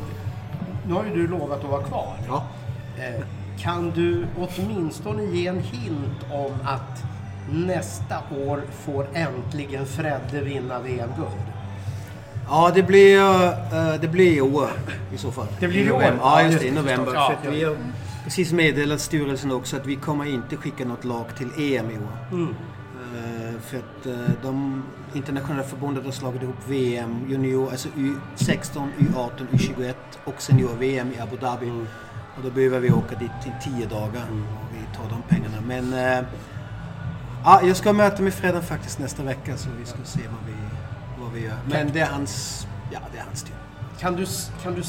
nu 0.87 0.95
har 0.95 1.05
ju 1.05 1.15
du 1.15 1.29
lovat 1.29 1.65
att 1.65 1.71
vara 1.71 1.83
kvar. 1.83 2.17
Ja. 2.29 2.43
Eh, 2.99 3.25
Kan 3.59 3.91
du 3.91 4.27
åtminstone 4.39 5.25
ge 5.25 5.47
en 5.47 5.61
hint 5.61 6.25
om 6.33 6.53
att 6.65 7.03
nästa 7.53 8.17
år 8.47 8.63
får 8.71 9.07
äntligen 9.15 9.87
Fredde 9.87 10.41
vinna 10.45 10.81
VM-guld? 10.81 11.43
Ja, 12.49 12.73
det 12.75 12.83
blir, 12.83 13.19
eh, 13.47 14.01
det 14.01 14.09
blir 14.09 14.33
i 14.33 14.41
år 14.41 14.69
i 15.15 15.19
så 15.19 15.33
fall. 15.33 15.47
Det 15.61 15.69
blir 15.69 15.87
i 15.87 15.91
år? 15.91 16.03
Ja, 16.03 16.13
Ja, 16.21 16.43
just 16.43 16.61
det. 16.61 16.67
I 16.67 16.71
november. 16.71 17.15
att 17.15 17.45
vi 17.53 17.65
har 17.65 17.77
precis 18.25 18.53
meddelat 18.53 19.01
styrelsen 19.01 19.53
också 19.53 19.77
att 19.77 19.87
vi 19.87 19.97
kommer 19.97 20.25
inte 20.25 20.57
skicka 20.57 20.85
något 20.85 21.05
lag 21.05 21.25
till 21.39 21.49
EM 21.57 21.91
i 21.91 21.95
år. 21.97 22.19
Mm. 22.33 22.49
Eh, 23.15 23.61
För 23.61 23.77
att 23.77 24.07
eh, 24.07 24.13
de 24.43 24.83
internationella 25.15 25.63
förbundet 25.63 26.05
har 26.05 26.13
slagit 26.13 26.43
ihop 26.43 26.69
VM, 26.69 27.21
junior, 27.29 27.71
alltså 27.71 27.89
U16, 27.89 28.89
U18, 28.99 29.47
U21 29.53 29.95
och 30.25 30.43
senior-VM 30.43 31.13
i 31.17 31.21
Abu 31.21 31.37
Dhabi. 31.37 31.73
Och 32.39 32.45
då 32.45 32.51
behöver 32.51 32.81
vi 32.81 32.91
åka 32.91 33.17
dit 33.19 33.31
i 33.45 33.53
tio 33.65 33.87
dagar 33.87 34.23
och 34.31 34.73
vi 34.73 34.97
tar 34.97 35.09
de 35.11 35.23
pengarna. 35.29 35.61
Men 35.67 35.93
eh, 35.93 36.25
ja, 37.45 37.61
jag 37.63 37.77
ska 37.77 37.93
möta 37.93 38.23
med 38.23 38.35
Fredan 38.35 38.63
faktiskt 38.63 38.99
nästa 38.99 39.23
vecka 39.23 39.57
så 39.57 39.69
vi 39.79 39.87
ska 39.87 39.99
se 40.05 40.21
vad 40.21 40.47
vi, 40.47 40.55
vad 41.23 41.33
vi 41.33 41.41
gör. 41.45 41.57
Men 41.67 41.93
det 41.93 42.01
är 42.01 42.07
hans, 42.07 42.67
ja 42.93 43.01
det 43.13 43.19
är 43.19 43.23
hans 43.23 43.43
tur. 43.43 43.55
Kan 43.99 44.17
du, 44.17 44.27
kan 44.63 44.75
du 44.75 44.83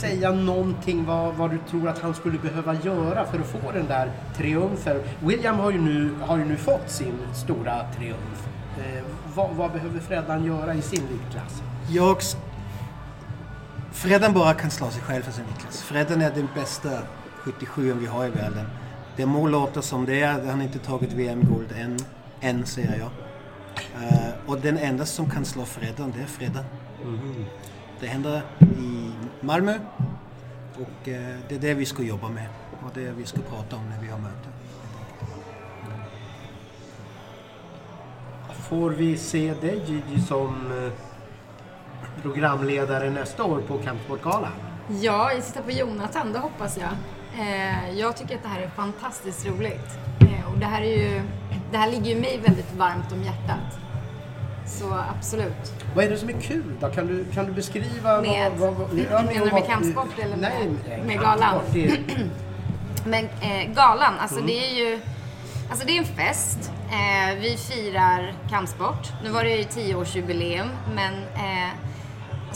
säga 0.00 0.32
någonting 0.32 1.04
vad, 1.04 1.34
vad 1.34 1.50
du 1.50 1.58
tror 1.70 1.88
att 1.88 1.98
han 1.98 2.14
skulle 2.14 2.38
behöva 2.38 2.74
göra 2.74 3.26
för 3.26 3.38
att 3.38 3.46
få 3.46 3.72
den 3.72 3.86
där 3.86 4.10
triumfen? 4.36 4.96
William 5.20 5.58
har 5.58 5.70
ju 5.70 5.80
nu, 5.80 6.10
har 6.20 6.38
ju 6.38 6.44
nu 6.44 6.56
fått 6.56 6.90
sin 6.90 7.18
stora 7.34 7.86
triumf. 7.96 8.48
Eh, 8.78 9.02
vad, 9.34 9.50
vad 9.50 9.72
behöver 9.72 10.00
Freddan 10.00 10.44
göra 10.44 10.74
i 10.74 10.82
sin 10.82 11.02
viktklass? 11.08 11.62
Jag... 11.88 12.16
Freddan 13.96 14.32
bara 14.32 14.54
kan 14.54 14.70
slå 14.70 14.90
sig 14.90 15.02
själv 15.02 15.22
för 15.22 15.32
sin 15.32 15.46
viktklass. 15.46 15.82
Freddan 15.82 16.22
är 16.22 16.30
den 16.30 16.48
bästa 16.54 16.90
77 17.36 17.92
vi 18.00 18.06
har 18.06 18.26
i 18.26 18.30
världen. 18.30 18.66
Det 19.16 19.26
må 19.26 19.46
låta 19.46 19.82
som 19.82 20.06
det 20.06 20.20
är, 20.20 20.32
han 20.32 20.48
har 20.48 20.62
inte 20.62 20.78
tagit 20.78 21.12
VM-guld 21.12 21.72
än. 21.72 21.98
Än, 22.40 22.66
säger 22.66 22.98
jag. 22.98 23.10
Eh, 24.02 24.32
och 24.46 24.60
den 24.60 24.78
enda 24.78 25.06
som 25.06 25.30
kan 25.30 25.44
slå 25.44 25.64
Freddan, 25.64 26.12
det 26.16 26.22
är 26.22 26.26
Freddan. 26.26 26.64
Det 28.00 28.06
händer 28.06 28.42
i 28.60 29.10
Malmö. 29.40 29.78
Och 30.74 31.08
eh, 31.08 31.36
det 31.48 31.54
är 31.54 31.58
det 31.58 31.74
vi 31.74 31.86
ska 31.86 32.02
jobba 32.02 32.28
med. 32.28 32.46
Och 32.84 32.90
det 32.94 33.00
är 33.00 33.04
det 33.04 33.12
vi 33.12 33.26
ska 33.26 33.40
prata 33.40 33.76
om 33.76 33.88
när 33.88 34.00
vi 34.00 34.08
har 34.08 34.18
möte. 34.18 34.48
Får 38.68 38.90
vi 38.90 39.16
se 39.16 39.54
dig 39.54 39.82
Gigi 39.86 40.20
som 40.20 40.72
eh, 40.84 40.92
programledare 42.32 43.10
nästa 43.10 43.44
år 43.44 43.60
på 43.68 43.78
Kampsportgalan? 43.78 44.52
Ja, 45.00 45.32
jag 45.32 45.46
tittar 45.46 45.62
på 45.62 45.70
Jonathan, 45.70 46.32
det 46.32 46.38
hoppas 46.38 46.78
jag. 46.78 46.90
Eh, 47.40 47.98
jag 47.98 48.16
tycker 48.16 48.34
att 48.36 48.42
det 48.42 48.48
här 48.48 48.60
är 48.62 48.68
fantastiskt 48.68 49.46
roligt. 49.46 49.90
Eh, 50.20 50.52
och 50.52 50.58
det 50.58 50.66
här, 50.66 50.82
är 50.82 50.96
ju, 50.96 51.22
det 51.72 51.78
här 51.78 51.90
ligger 51.90 52.14
ju 52.14 52.20
mig 52.20 52.40
väldigt 52.44 52.72
varmt 52.74 53.12
om 53.12 53.22
hjärtat. 53.22 53.78
Så 54.66 54.94
absolut. 55.18 55.72
Vad 55.94 56.04
är 56.04 56.10
det 56.10 56.16
som 56.16 56.28
är 56.28 56.40
kul 56.40 56.74
då? 56.80 56.88
Kan 56.88 57.06
du, 57.06 57.24
kan 57.24 57.46
du 57.46 57.52
beskriva? 57.52 58.20
Med- 58.20 58.52
vad, 58.56 58.74
vad, 58.74 58.88
vad, 59.12 59.24
menar 59.24 59.44
du 59.46 59.52
med 59.52 59.66
kampsport 59.66 60.18
eller 60.18 60.36
med- 60.36 60.52
nej, 60.88 61.02
med 61.06 61.20
kampsport, 61.20 61.40
galan? 61.40 61.60
Det 61.72 61.84
är, 61.88 61.98
Men 63.06 63.24
eh, 63.24 63.72
galan, 63.74 64.12
alltså 64.20 64.40
det 64.40 64.52
är 64.66 64.74
ju 64.74 65.00
alltså 65.70 65.86
det 65.86 65.92
är 65.92 65.98
en 65.98 66.04
fest. 66.04 66.72
Eh, 66.90 67.40
vi 67.40 67.56
firar 67.56 68.34
kampsport. 68.50 69.12
Nu 69.24 69.30
var 69.30 69.44
det 69.44 69.56
ju 69.56 69.64
tioårsjubileum, 69.64 70.68
men 70.94 71.14
eh, 71.14 71.70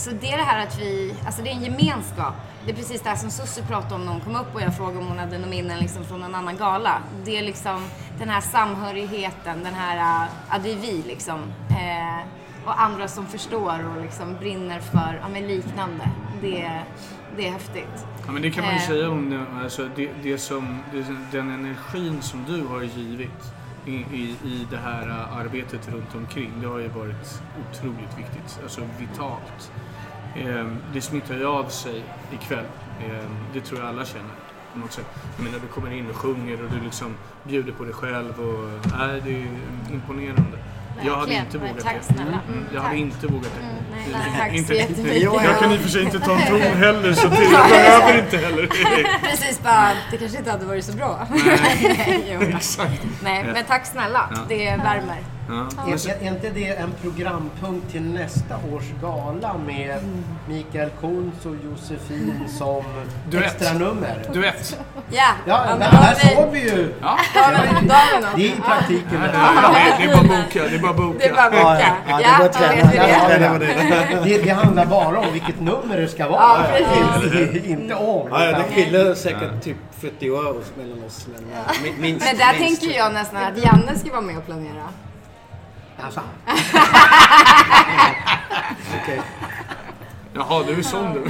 alltså 0.01 0.21
det 0.21 0.33
är 0.33 0.37
det 0.37 0.45
här 0.45 0.67
att 0.67 0.79
vi, 0.81 1.15
alltså 1.27 1.43
det 1.43 1.51
är 1.51 1.53
en 1.53 1.63
gemenskap. 1.63 2.35
Det 2.65 2.71
är 2.73 2.77
precis 2.77 3.03
det 3.03 3.09
här 3.09 3.17
som 3.17 3.31
Susie 3.31 3.65
pratade 3.65 3.95
om 3.95 4.05
när 4.05 4.13
hon 4.13 4.21
kom 4.21 4.37
upp 4.37 4.55
och 4.55 4.63
jag 4.63 4.77
frågade 4.77 4.99
om 4.99 5.07
hon 5.07 5.19
hade 5.19 5.39
några 5.39 5.51
minnen 5.51 5.79
liksom 5.79 6.05
från 6.05 6.23
en 6.23 6.35
annan 6.35 6.57
gala. 6.57 7.03
Det 7.25 7.39
är 7.39 7.43
liksom 7.43 7.87
den 8.19 8.29
här 8.29 8.41
samhörigheten, 8.41 9.65
den 9.65 9.75
här, 9.75 9.97
uh, 9.97 10.31
ja 10.51 10.59
det 10.63 10.73
är 10.73 10.77
vi 10.77 11.03
liksom. 11.07 11.41
Eh, 11.71 12.27
och 12.67 12.81
andra 12.81 13.09
som 13.09 13.27
förstår 13.27 13.87
och 13.91 14.03
liksom 14.03 14.37
brinner 14.41 14.81
för, 14.81 15.21
ja 15.23 15.29
men 15.29 15.49
liknande. 15.49 16.11
Det, 16.43 16.71
det 17.37 17.47
är 17.49 17.53
häftigt. 17.53 18.07
Ja, 18.27 18.33
men 18.33 18.43
det 18.43 18.51
kan 18.51 18.65
man 18.65 18.73
ju 18.73 18.81
Eh. 18.81 18.87
säga 18.87 19.11
om 19.11 19.31
det, 19.31 19.63
alltså 19.63 19.89
det, 19.97 20.11
det 20.23 20.39
som, 20.39 20.79
det, 20.93 21.07
den 21.39 21.51
energin 21.51 22.23
som 22.23 22.45
du 22.45 22.67
har 22.67 22.83
givit 22.83 23.53
i, 23.87 23.93
i, 23.93 24.37
i 24.45 24.67
det 24.71 24.77
här 24.77 25.09
äh, 25.09 25.37
arbetet 25.37 25.89
runt 25.89 26.15
omkring. 26.15 26.53
Det 26.61 26.67
har 26.67 26.79
ju 26.79 26.89
varit 26.89 27.43
otroligt 27.71 28.19
viktigt, 28.19 28.61
alltså 28.63 28.81
vitalt. 28.99 29.73
Ehm, 30.37 30.77
det 30.93 31.01
smittar 31.01 31.35
ju 31.35 31.47
av 31.47 31.69
sig 31.69 32.03
ikväll. 32.33 32.65
Ehm, 33.05 33.37
det 33.55 33.61
tror 33.61 33.81
jag 33.81 33.89
alla 33.89 34.05
känner 34.05 34.31
på 34.73 34.79
något 34.79 34.93
sätt. 34.93 35.07
Jag 35.37 35.45
menar, 35.45 35.59
du 35.59 35.67
kommer 35.67 35.91
in 35.93 36.11
och 36.11 36.17
sjunger 36.17 36.63
och 36.65 36.71
du 36.71 36.85
liksom 36.85 37.15
bjuder 37.45 37.73
på 37.73 37.85
dig 37.85 37.95
själv 37.95 38.41
och 38.41 38.69
nej, 38.99 39.21
det 39.25 39.31
är 39.31 39.47
imponerande. 39.93 40.59
Jag 41.05 41.17
hade 41.17 41.35
inte 41.35 41.59
Nej, 41.59 41.69
vågat 41.71 41.85
tack 41.85 41.97
det. 42.09 42.15
Mm, 42.23 42.29
Mm, 42.29 42.65
jag 42.75 42.81
hade 42.81 42.93
tack. 42.95 43.01
inte 43.01 43.27
vågat 43.27 43.51
det. 43.61 43.67
nej, 43.97 44.07
Det- 44.09 44.39
tack 44.39 44.51
så 44.51 44.55
inte, 44.57 44.75
jättemycket. 44.75 45.23
Jag 45.23 45.59
kan 45.59 45.73
i 45.73 45.77
och 45.77 45.81
för 45.81 45.89
sig 45.89 46.03
inte 46.05 46.21
ta 46.21 46.33
en 46.33 46.47
ton 46.49 46.61
heller 46.79 47.13
så 47.13 47.29
det, 47.29 47.45
jag 47.45 47.69
behöver 47.69 48.19
inte 48.25 48.37
heller. 48.37 48.67
Precis 49.23 49.63
bara, 49.63 49.91
det 50.11 50.17
kanske 50.17 50.39
inte 50.39 50.51
hade 50.51 50.65
varit 50.65 50.85
så 50.85 50.93
bra. 50.97 51.27
Nej. 51.31 52.39
Exakt. 52.57 53.03
Nej, 53.23 53.45
men 53.55 53.65
tack 53.65 53.87
snälla. 53.87 54.31
Ja. 54.35 54.41
Det 54.49 54.65
värmer. 54.77 55.19
Ja. 55.51 55.93
Är, 55.93 56.23
är 56.25 56.29
inte 56.29 56.51
det 56.51 56.69
en 56.77 56.93
programpunkt 57.03 57.91
till 57.93 58.03
nästa 58.03 58.55
års 58.73 58.85
gala 59.03 59.55
med 59.67 59.99
Mikael 60.49 60.91
Kuntz 61.01 61.47
och 61.47 61.55
Josefin 61.65 62.35
som 62.59 62.85
Duett. 63.31 63.45
extra 63.45 63.73
nummer? 63.79 64.23
duett. 64.33 64.79
Ja, 65.11 65.23
Ja, 65.47 65.65
men 65.69 65.83
här 65.83 65.91
har 65.91 66.15
vi- 66.15 66.37
såg 66.37 66.51
vi 66.53 66.61
ju. 66.61 66.95
Ja. 67.03 67.19
Det 68.37 68.43
är 68.43 68.47
i 68.47 68.53
praktiken. 68.67 69.21
Det, 69.21 69.27
är- 69.29 69.99
det 69.99 70.05
är 70.05 70.15
bara 70.17 70.23
boka. 70.23 70.63
Det 70.69 70.75
är 70.77 70.79
bara 70.83 70.93
boka. 70.93 71.19
Det 71.19 71.25
är 71.29 71.35
bara 71.35 71.51
boka. 71.51 71.93
ja, 72.09 72.17
det 72.17 72.23
Ja, 72.23 72.37
var 72.39 72.51
Ja, 72.95 73.59
det. 73.59 74.25
Det, 74.25 74.43
det 74.45 74.51
handlar 74.51 74.87
bara 74.87 75.19
om 75.19 75.33
vilket 75.33 75.61
nummer 75.61 75.97
det 75.97 76.09
ska 76.09 76.29
vara. 76.29 76.41
Ja, 76.41 76.65
precis. 76.73 77.65
Inte- 77.65 77.95
om. 77.95 78.29
Ja, 78.31 78.39
det 78.39 78.65
skiljer 78.75 79.15
säkert 79.15 79.63
typ 79.65 79.77
40 80.01 80.31
år 80.31 80.57
mellan 80.79 81.05
oss. 81.05 81.27
Men, 81.33 81.45
min- 81.83 82.01
minst, 82.01 82.27
Men 82.27 82.37
där 82.39 82.59
minst. 82.61 82.81
tänker 82.81 82.99
jag 82.99 83.13
nästan 83.13 83.43
att 83.45 83.65
Janne 83.65 83.99
ska 83.99 84.11
vara 84.11 84.21
med 84.21 84.37
och 84.39 84.47
planera. 84.47 84.85
Alltså. 86.03 86.21
Jaha, 90.35 90.65
du 90.67 90.73
är 90.79 90.83
sån 90.83 91.13
du. 91.15 91.21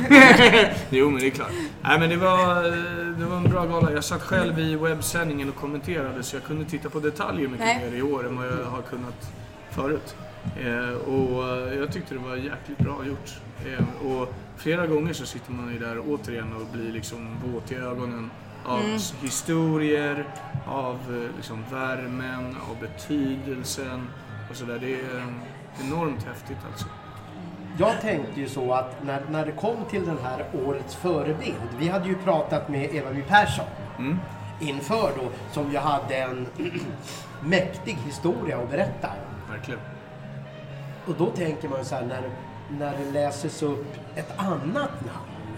jo, 0.98 1.10
men 1.10 1.20
det 1.20 1.26
är 1.26 1.30
klart. 1.30 1.50
Nej, 1.82 1.98
men 1.98 2.10
det 2.10 2.16
var, 2.16 2.64
eh, 2.66 2.72
det 3.18 3.24
var 3.24 3.36
en 3.36 3.42
bra 3.50 3.66
gala. 3.66 3.92
Jag 3.92 4.04
satt 4.04 4.22
själv 4.22 4.58
i 4.58 4.76
webbsändningen 4.76 5.48
och 5.48 5.56
kommenterade 5.56 6.22
så 6.22 6.36
jag 6.36 6.44
kunde 6.44 6.64
titta 6.64 6.90
på 6.90 7.00
detaljer 7.00 7.48
mycket 7.48 7.66
Nej. 7.66 7.90
mer 7.90 7.96
i 7.98 8.02
år 8.02 8.26
än 8.26 8.36
vad 8.36 8.46
jag 8.46 8.64
har 8.64 8.82
kunnat 8.82 9.30
förut. 9.70 10.14
Eh, 10.60 10.90
och 11.08 11.48
eh, 11.48 11.74
jag 11.78 11.92
tyckte 11.92 12.14
det 12.14 12.20
var 12.20 12.36
jäkligt 12.36 12.78
bra 12.78 12.96
gjort. 13.06 13.30
Eh, 13.66 14.06
och 14.12 14.34
flera 14.56 14.86
gånger 14.86 15.12
så 15.12 15.26
sitter 15.26 15.52
man 15.52 15.72
ju 15.72 15.78
där 15.78 15.98
återigen 16.08 16.52
och 16.56 16.66
blir 16.72 16.92
liksom 16.92 17.36
våt 17.54 17.72
i 17.72 17.74
ögonen 17.74 18.30
av 18.66 18.80
s- 18.96 19.14
historier, 19.22 20.24
av 20.66 20.94
eh, 21.08 21.36
liksom 21.36 21.64
värmen, 21.70 22.56
av 22.70 22.76
betydelsen 22.80 24.08
och 24.50 24.56
sådär. 24.56 24.78
Det 24.80 24.94
är 24.94 25.18
eh, 25.18 25.86
enormt 25.86 26.22
häftigt 26.24 26.58
alltså. 26.70 26.86
Jag 27.78 28.00
tänkte 28.00 28.40
ju 28.40 28.48
så 28.48 28.72
att 28.72 29.04
när, 29.04 29.22
när 29.30 29.46
det 29.46 29.52
kom 29.52 29.76
till 29.90 30.06
den 30.06 30.18
här 30.22 30.44
årets 30.66 30.94
förebild. 30.94 31.68
Vi 31.78 31.88
hade 31.88 32.08
ju 32.08 32.14
pratat 32.14 32.68
med 32.68 32.94
Eva-My 32.94 33.22
Persson 33.22 33.64
Mm. 33.98 34.18
inför 34.60 35.12
då 35.16 35.28
som 35.52 35.72
ju 35.72 35.78
hade 35.78 36.16
en 36.16 36.46
mäktig 37.42 37.92
historia 38.06 38.58
att 38.58 38.70
berätta. 38.70 39.10
Verkligen. 39.50 39.80
Och 41.06 41.14
då 41.18 41.26
tänker 41.26 41.68
man 41.68 41.84
så 41.84 41.94
här 41.94 42.02
när, 42.06 42.30
när 42.78 42.98
det 42.98 43.10
läses 43.10 43.62
upp 43.62 43.86
ett 44.16 44.32
annat 44.38 44.90
namn. 45.06 45.56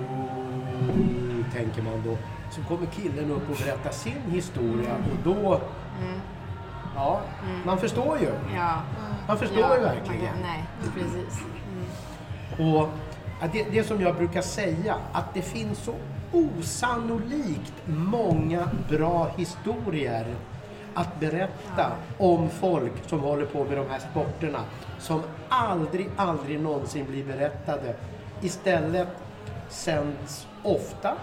Oh, 0.00 1.52
tänker 1.54 1.82
man 1.82 2.02
då. 2.04 2.16
Så 2.50 2.62
kommer 2.62 2.86
killen 2.86 3.30
upp 3.30 3.50
och 3.50 3.56
berättar 3.56 3.90
sin 3.90 4.22
historia 4.30 4.94
och 4.94 5.18
då... 5.24 5.60
Ja, 6.94 7.20
man 7.64 7.78
förstår 7.78 8.18
ju. 8.18 8.32
Ja. 8.54 8.82
Man 9.28 9.38
förstår 9.38 9.60
ja. 9.60 9.76
ju 9.76 9.82
verkligen. 9.82 10.34
Nej, 10.42 10.64
precis. 10.94 11.40
Och 12.58 12.88
ja, 13.40 13.46
det, 13.52 13.62
det 13.70 13.84
som 13.84 14.00
jag 14.00 14.16
brukar 14.16 14.42
säga, 14.42 14.96
att 15.12 15.34
det 15.34 15.42
finns 15.42 15.78
så 15.78 15.94
osannolikt 16.32 17.74
många 17.86 18.68
bra 18.88 19.28
historier 19.36 20.26
att 20.94 21.20
berätta 21.20 21.92
om 22.18 22.48
folk 22.50 22.92
som 23.06 23.20
håller 23.20 23.46
på 23.46 23.64
med 23.64 23.76
de 23.76 23.86
här 23.90 23.98
sporterna 24.10 24.60
som 24.98 25.22
aldrig, 25.48 26.10
aldrig 26.16 26.60
någonsin 26.60 27.06
blir 27.06 27.24
berättade. 27.24 27.94
Istället 28.40 29.08
sänds 29.68 30.46
ofta 30.62 31.16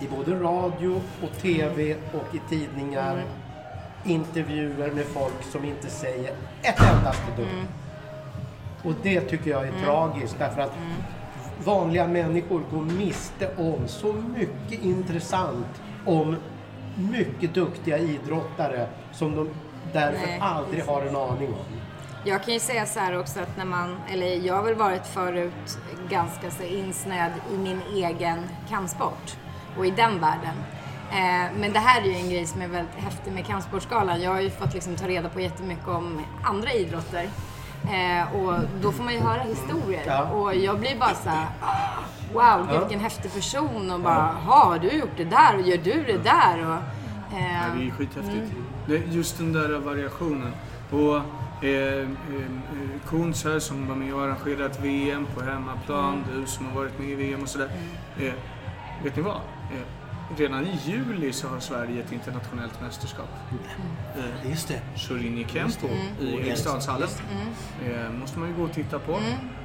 i 0.00 0.08
både 0.16 0.34
radio 0.40 1.00
och 1.22 1.42
TV 1.42 1.94
och 1.94 2.34
i 2.34 2.40
tidningar 2.48 3.24
intervjuer 4.04 4.90
med 4.90 5.04
folk 5.04 5.42
som 5.52 5.64
inte 5.64 5.90
säger 5.90 6.32
ett 6.62 6.80
endaste 6.80 7.32
dugg. 7.36 7.66
Och 8.82 8.92
det 9.02 9.20
tycker 9.20 9.50
jag 9.50 9.66
är 9.68 9.72
tragiskt 9.84 10.36
därför 10.38 10.60
att 10.60 10.72
vanliga 11.64 12.06
människor 12.06 12.62
gå 12.70 12.80
miste 12.80 13.50
om 13.56 13.88
så 13.88 14.12
mycket 14.12 14.84
intressant 14.84 15.82
om 16.06 16.36
mycket 16.94 17.54
duktiga 17.54 17.98
idrottare 17.98 18.86
som 19.12 19.36
de 19.36 19.50
därför 19.92 20.26
Nej, 20.26 20.38
aldrig 20.40 20.84
har 20.84 21.02
en 21.02 21.16
aning 21.16 21.48
om. 21.48 21.78
Jag 22.24 22.44
kan 22.44 22.54
ju 22.54 22.60
säga 22.60 22.86
så 22.86 23.00
här 23.00 23.18
också 23.18 23.40
att 23.40 23.56
när 23.56 23.64
man, 23.64 23.96
eller 24.12 24.26
jag 24.26 24.54
har 24.54 24.62
väl 24.62 24.74
varit 24.74 25.06
förut 25.06 25.78
ganska 26.10 26.50
så 26.50 26.62
insnöad 26.62 27.32
i 27.54 27.56
min 27.56 27.80
egen 27.94 28.38
kampsport 28.68 29.36
och 29.78 29.86
i 29.86 29.90
den 29.90 30.20
världen. 30.20 30.54
Eh, 31.10 31.46
men 31.60 31.72
det 31.72 31.78
här 31.78 32.00
är 32.02 32.06
ju 32.06 32.12
en 32.14 32.30
grej 32.30 32.46
som 32.46 32.62
är 32.62 32.68
väldigt 32.68 32.94
häftig 32.94 33.32
med 33.32 33.46
kampsportsgalan. 33.46 34.22
Jag 34.22 34.30
har 34.30 34.40
ju 34.40 34.50
fått 34.50 34.74
liksom 34.74 34.96
ta 34.96 35.08
reda 35.08 35.28
på 35.28 35.40
jättemycket 35.40 35.88
om 35.88 36.20
andra 36.44 36.72
idrotter. 36.72 37.28
Eh, 37.84 38.36
och 38.36 38.54
då 38.82 38.92
får 38.92 39.04
man 39.04 39.14
ju 39.14 39.20
höra 39.20 39.40
historier. 39.42 40.02
Ja. 40.06 40.22
Och 40.22 40.54
jag 40.54 40.78
blir 40.80 40.98
bara 40.98 41.14
så 41.14 41.28
här, 41.28 41.46
"Ah, 41.60 41.76
wow, 42.32 42.78
vilken 42.80 43.00
häftig 43.00 43.34
person. 43.34 43.90
Och 43.90 44.00
bara, 44.00 44.78
du 44.82 44.88
har 44.88 44.94
gjort 44.96 45.16
det 45.16 45.24
där 45.24 45.54
och 45.56 45.62
gör 45.62 45.76
du 45.78 46.02
det 46.06 46.18
där? 46.24 46.70
Och, 46.70 46.76
Ja, 47.32 47.38
eh, 47.38 47.76
det 47.78 47.86
är 47.86 47.90
skithäftigt. 47.90 48.52
Det 48.86 48.96
är 48.96 49.02
just 49.02 49.38
den 49.38 49.52
där 49.52 49.78
variationen. 49.78 50.52
Och 50.90 51.16
eh, 51.64 51.72
eh, 51.72 51.98
eh, 52.00 52.08
Kuntz 53.08 53.44
här 53.44 53.58
som 53.58 53.88
var 53.88 53.94
med 53.94 54.14
och 54.14 54.22
arrangerat 54.22 54.80
VM 54.80 55.26
på 55.34 55.44
hemmaplan, 55.44 56.24
du 56.34 56.46
som 56.46 56.66
har 56.66 56.72
varit 56.74 56.98
med 56.98 57.08
i 57.08 57.14
VM 57.14 57.42
och 57.42 57.48
sådär. 57.48 57.70
Eh, 58.20 58.32
vet 59.04 59.16
ni 59.16 59.22
vad? 59.22 59.40
Eh, 60.30 60.36
redan 60.36 60.66
i 60.66 60.78
juli 60.86 61.32
så 61.32 61.48
har 61.48 61.60
Sverige 61.60 62.02
ett 62.02 62.12
internationellt 62.12 62.80
mästerskap. 62.82 63.28
Eh, 64.16 64.50
Just 64.50 64.68
det. 64.68 64.80
Shorinji 64.96 65.46
Kempo 65.52 65.86
i 66.20 66.34
Eriksdalshallen. 66.34 67.08
Eh, 67.86 68.12
måste 68.12 68.38
man 68.38 68.48
ju 68.48 68.54
gå 68.54 68.62
och 68.62 68.72
titta 68.72 68.98
på. 68.98 69.12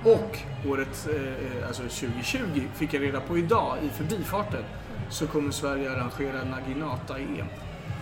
Och 0.04 0.40
året, 0.68 1.08
eh, 1.10 1.68
alltså 1.68 1.84
2020, 1.84 2.62
fick 2.76 2.94
jag 2.94 3.02
reda 3.04 3.20
på 3.22 3.38
idag 3.38 3.78
i 3.84 3.90
förbifarten, 3.90 4.64
så 5.10 5.28
kommer 5.28 5.52
Sverige 5.52 5.92
arrangera 5.92 6.44
Naginata-EM. 6.44 7.48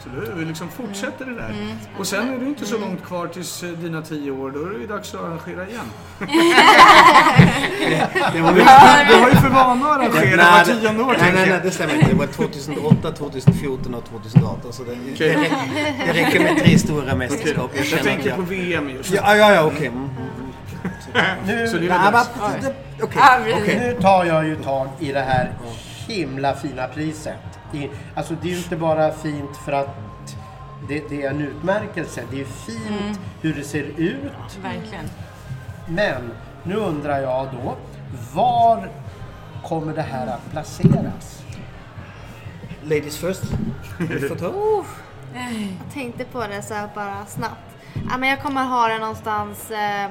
Så 0.03 0.09
då 0.09 0.35
vi 0.35 0.45
liksom 0.45 0.69
fortsätter 0.69 1.25
det 1.25 1.35
där. 1.35 1.75
Och 1.99 2.07
sen 2.07 2.29
är 2.33 2.39
det 2.39 2.45
inte 2.45 2.65
så 2.65 2.77
långt 2.77 3.03
kvar 3.03 3.27
tills 3.27 3.63
eh, 3.63 3.69
dina 3.69 4.01
tio 4.01 4.31
år, 4.31 4.51
då 4.51 4.59
är 4.65 4.79
det 4.79 4.87
dags 4.87 5.13
att 5.15 5.21
arrangera 5.21 5.67
igen. 5.67 5.85
Det 8.33 8.41
var 8.41 8.51
Du, 8.51 8.59
du 9.13 9.21
har 9.21 9.29
ju 9.29 9.35
för 9.35 9.49
vana 9.49 9.85
att 9.85 9.99
arrangera 9.99 10.51
var 10.51 10.63
tionde 10.63 11.03
år, 11.03 11.15
nej, 11.19 11.31
nej, 11.33 11.33
nej, 11.33 11.49
jag. 11.49 11.63
det 11.63 11.71
stämmer 11.71 11.95
inte. 11.95 12.09
Det 12.09 12.15
var 12.15 12.27
2008, 12.27 13.11
2014 13.11 13.93
och 13.95 14.05
2018. 14.05 14.73
Så 14.73 14.83
det, 14.83 14.91
Okej. 14.91 15.15
det, 15.17 15.35
räcker, 15.35 15.57
det 16.05 16.13
räcker 16.13 16.39
med 16.39 16.63
tre 16.63 16.77
stora 16.79 17.15
mästerskap. 17.15 17.71
Jag 17.75 17.85
Jag 17.85 17.99
att 17.99 18.05
tänker 18.05 18.29
jag... 18.29 18.35
på 18.35 18.41
VM 18.43 18.89
just. 18.89 19.13
Ja, 19.13 19.35
ja, 19.35 19.53
ja 19.53 19.63
okej. 19.63 19.87
Mm. 19.87 20.09
Nu, 21.47 21.67
Så 21.67 21.77
okej. 23.61 23.79
nu 23.79 24.01
tar 24.01 24.25
jag 24.25 24.47
ju 24.47 24.55
tag 24.55 24.87
i 24.99 25.11
det 25.11 25.21
här 25.21 25.51
himla 26.07 26.55
fina 26.55 26.87
priset. 26.87 27.37
I, 27.73 27.89
alltså 28.15 28.33
det 28.41 28.47
är 28.47 28.51
ju 28.51 28.57
inte 28.57 28.75
bara 28.75 29.11
fint 29.11 29.57
för 29.65 29.71
att 29.71 29.97
det, 30.89 31.09
det 31.09 31.23
är 31.23 31.29
en 31.29 31.41
utmärkelse. 31.41 32.21
Det 32.31 32.41
är 32.41 32.45
fint 32.45 33.19
hur 33.41 33.53
det 33.53 33.63
ser 33.63 33.83
ut. 33.97 34.57
verkligen. 34.63 35.05
Men 35.87 36.31
nu 36.63 36.75
undrar 36.75 37.19
jag 37.19 37.47
då, 37.51 37.75
var 38.33 38.89
kommer 39.63 39.93
det 39.93 40.01
här 40.01 40.27
att 40.27 40.51
placeras? 40.51 41.43
Ladies 42.83 43.17
first. 43.17 43.43
Ta. 44.39 44.53
Jag 45.33 45.93
tänkte 45.93 46.25
på 46.25 46.47
det 46.47 46.61
så 46.61 46.73
här 46.73 46.89
bara 46.95 47.25
snabbt. 47.25 47.75
Ja, 48.09 48.17
men 48.17 48.29
jag 48.29 48.41
kommer 48.41 48.63
ha 48.63 48.87
det 48.87 48.99
någonstans 48.99 49.71
eh, 49.71 50.09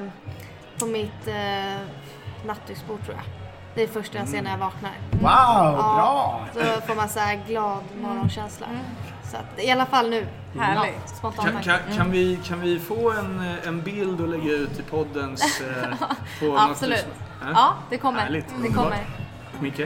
på 0.79 0.85
mitt 0.85 1.27
eh, 1.27 1.81
nattduksbord 2.45 3.03
tror 3.05 3.15
jag. 3.15 3.25
Det 3.75 3.83
är 3.83 3.87
det 3.87 3.93
första 3.93 4.17
jag 4.17 4.27
ser 4.27 4.41
när 4.41 4.51
jag 4.51 4.57
vaknar. 4.57 4.91
Wow, 5.11 5.75
bra! 5.77 6.47
Så 6.53 6.81
får 6.81 6.95
man 6.95 7.09
så 7.09 7.19
här 7.19 7.43
glad 7.47 7.83
morgonkänsla. 8.01 8.67
Så 9.31 9.37
att, 9.37 9.59
i 9.63 9.71
alla 9.71 9.85
fall 9.85 10.09
nu. 10.09 10.27
Härligt. 10.59 10.93
Ja, 11.07 11.15
spontant 11.17 11.51
Kan, 11.51 11.63
kan, 11.63 11.97
kan, 11.97 12.11
vi, 12.11 12.39
kan 12.45 12.61
vi 12.61 12.79
få 12.79 13.11
en, 13.11 13.41
en 13.67 13.81
bild 13.81 14.21
och 14.21 14.27
lägga 14.27 14.51
ut 14.51 14.79
i 14.79 14.81
poddens... 14.81 15.61
Eh, 15.61 15.97
på 16.39 16.57
Absolut. 16.57 17.05
något- 17.05 17.51
Ja, 17.53 17.73
det 17.89 17.97
kommer. 17.97 18.19
Härligt. 18.19 18.45
Det 18.61 18.67
kommer. 18.67 19.05
Micke? 19.59 19.81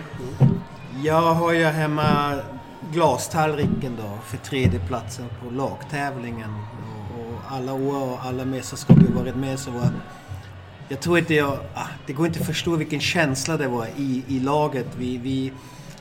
Jag 1.03 1.33
har 1.33 1.51
ju 1.51 1.65
hemma 1.65 2.33
glastallriken 2.91 3.97
då 3.97 4.17
för 4.25 4.37
tredjeplatsen 4.37 5.25
på 5.43 5.49
lagtävlingen. 5.55 6.49
Och, 6.53 7.19
och 7.19 7.55
alla 7.57 7.73
år 7.73 8.11
och 8.13 8.19
alla 8.25 8.45
mästerskap 8.45 8.97
jag 9.09 9.15
varit 9.19 9.35
med 9.35 9.59
så 9.59 9.71
var 9.71 9.89
jag 10.89 10.99
tror 10.99 11.19
inte 11.19 11.33
jag... 11.33 11.57
Ah, 11.73 11.87
det 12.05 12.13
går 12.13 12.27
inte 12.27 12.39
att 12.39 12.45
förstå 12.45 12.75
vilken 12.75 12.99
känsla 12.99 13.57
det 13.57 13.67
var 13.67 13.87
i, 13.97 14.23
i 14.27 14.39
laget. 14.39 14.87
Vi, 14.97 15.17
vi, 15.17 15.53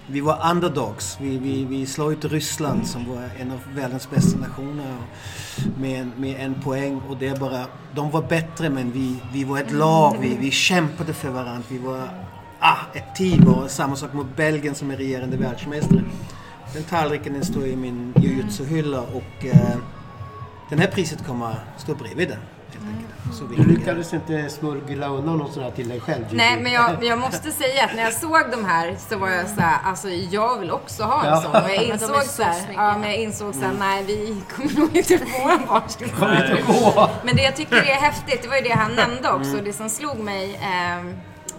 vi 0.06 0.20
var 0.20 0.50
underdogs. 0.50 1.18
Vi, 1.20 1.38
vi, 1.38 1.64
vi 1.64 1.86
slog 1.86 2.12
ut 2.12 2.24
Ryssland 2.24 2.86
som 2.86 3.08
var 3.08 3.28
en 3.38 3.50
av 3.50 3.60
världens 3.74 4.10
bästa 4.10 4.38
nationer 4.38 4.96
med, 5.78 6.00
en- 6.00 6.12
med 6.16 6.40
en 6.40 6.54
poäng. 6.54 7.00
Och 7.08 7.16
det 7.16 7.40
bara... 7.40 7.66
De 7.94 8.10
var 8.10 8.22
bättre 8.22 8.70
men 8.70 8.92
vi, 8.92 9.16
vi 9.32 9.44
var 9.44 9.58
ett 9.58 9.72
lag. 9.72 10.16
Vi, 10.20 10.36
vi 10.36 10.50
kämpade 10.50 11.12
för 11.12 11.30
varandra. 11.30 11.62
Vi 11.68 11.78
var 11.78 12.08
ah, 12.58 12.78
ett 12.94 13.14
team. 13.14 13.48
Och 13.48 13.70
samma 13.70 13.96
sak 13.96 14.12
mot 14.12 14.36
Belgien 14.36 14.74
som 14.74 14.90
är 14.90 14.96
regerande 14.96 15.36
världsmästare. 15.36 16.02
Den 16.72 16.82
tallriken 16.82 17.44
står 17.44 17.66
i 17.66 17.76
min 17.76 18.14
jujutsu-hylla 18.16 19.00
och 19.00 19.44
eh, 19.46 19.76
den 20.70 20.78
här 20.78 20.86
priset 20.86 21.26
kommer 21.26 21.54
stå 21.76 21.94
bredvid 21.94 22.28
den. 22.28 22.38
Helt 22.74 22.96
enkelt. 22.96 23.36
Så 23.38 23.44
Du 23.44 23.64
lyckades 23.76 24.12
inte 24.14 24.48
smörgla 24.50 25.08
undan 25.08 25.38
något 25.38 25.52
sånt 25.52 25.64
här 25.66 25.72
till 25.72 25.88
dig 25.88 26.00
själv? 26.00 26.24
Nej, 26.30 26.60
men 26.60 26.72
jag, 26.72 27.04
jag 27.04 27.18
måste 27.18 27.50
säga 27.50 27.84
att 27.84 27.94
när 27.96 28.02
jag 28.02 28.12
såg 28.12 28.50
de 28.50 28.64
här 28.64 28.96
så 29.08 29.18
var 29.18 29.28
jag 29.28 29.48
så 29.48 29.60
här, 29.60 29.78
alltså 29.84 30.08
jag 30.08 30.58
vill 30.58 30.70
också 30.70 31.02
ha 31.02 31.22
en 31.24 31.28
Ja. 31.28 31.42
sån. 31.42 31.50
Och 31.62 31.70
jag 31.70 31.82
insåg 31.82 32.22
så 32.22 32.28
så 32.28 32.42
här, 32.42 32.72
ja, 32.74 32.98
men 32.98 33.10
jag 33.10 33.18
insåg 33.18 33.54
så 33.54 33.60
här, 33.60 33.72
nej 33.78 34.04
vi 34.04 34.36
kommer 34.56 34.80
nog 34.80 34.96
inte 34.96 35.18
få 35.18 35.48
en 35.50 35.66
varsin. 35.66 36.08
Men 37.24 37.36
det 37.36 37.42
jag 37.42 37.56
tycker 37.56 37.76
är 37.76 38.00
häftigt, 38.00 38.42
det 38.42 38.48
var 38.48 38.56
ju 38.56 38.62
det 38.62 38.72
han 38.74 38.94
nämnde 38.94 39.30
också, 39.32 39.56
det 39.64 39.72
som 39.72 39.88
slog 39.90 40.18
mig 40.18 40.60
ehm, 40.62 41.14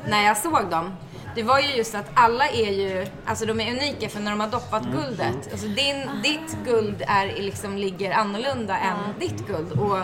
när 0.08 0.24
jag 0.26 0.38
såg 0.38 0.70
dem. 0.70 0.92
Det 1.36 1.44
var 1.44 1.60
ju 1.60 1.76
just 1.76 1.96
att 1.96 2.06
alla 2.14 2.48
är 2.48 2.72
ju, 2.72 3.08
alltså 3.26 3.46
de 3.46 3.60
är 3.60 3.72
unika 3.72 4.10
för 4.10 4.20
när 4.20 4.32
de 4.32 4.40
har 4.40 4.48
doppat 4.48 4.84
guldet. 4.84 5.50
Alltså 5.52 5.68
din, 5.68 6.10
ditt 6.24 6.58
guld 6.66 7.04
är 7.08 7.26
liksom, 7.42 7.78
ligger 7.78 8.12
annorlunda 8.12 8.78
än 8.78 8.96
ditt 9.20 9.48
guld. 9.48 9.72
Och 9.72 9.98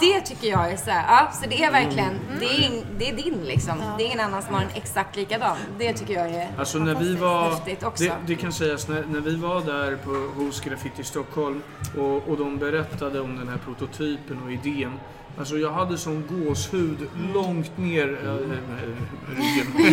det 0.00 0.20
tycker 0.20 0.48
jag 0.48 0.72
är 0.72 0.76
så 0.76 0.90
här, 0.90 1.04
ja, 1.08 1.32
så 1.32 1.48
det 1.48 1.64
är 1.64 1.72
verkligen, 1.72 2.20
det 2.40 2.46
är, 2.46 2.64
in, 2.64 2.86
det 2.98 3.08
är 3.08 3.16
din 3.16 3.44
liksom. 3.44 3.82
Det 3.98 4.04
är 4.04 4.06
ingen 4.06 4.20
annan 4.20 4.42
som 4.42 4.54
har 4.54 4.62
en 4.62 4.70
exakt 4.74 5.16
likadan. 5.16 5.56
Det 5.78 5.92
tycker 5.92 6.14
jag 6.14 6.28
är 6.28 6.48
Alltså 6.58 6.78
när 6.78 6.94
vi 6.94 7.14
var, 7.14 7.50
häftigt 7.50 7.82
också. 7.82 8.04
det, 8.04 8.12
det 8.26 8.34
kan 8.34 8.52
sägas, 8.52 8.88
när, 8.88 9.04
när 9.08 9.20
vi 9.20 9.36
var 9.36 9.60
där 9.60 9.96
på, 9.96 10.40
hos 10.40 10.60
Graffiti 10.60 11.04
Stockholm 11.04 11.62
och, 11.98 12.28
och 12.28 12.36
de 12.36 12.58
berättade 12.58 13.20
om 13.20 13.36
den 13.36 13.48
här 13.48 13.58
prototypen 13.64 14.42
och 14.44 14.52
idén. 14.52 14.92
Alltså 15.38 15.56
jag 15.56 15.72
hade 15.72 15.98
sån 15.98 16.24
gåshud 16.28 16.98
långt 17.34 17.78
ner 17.78 18.18
äh, 18.24 18.30
äh, 18.30 18.38
ryggen. 19.36 19.92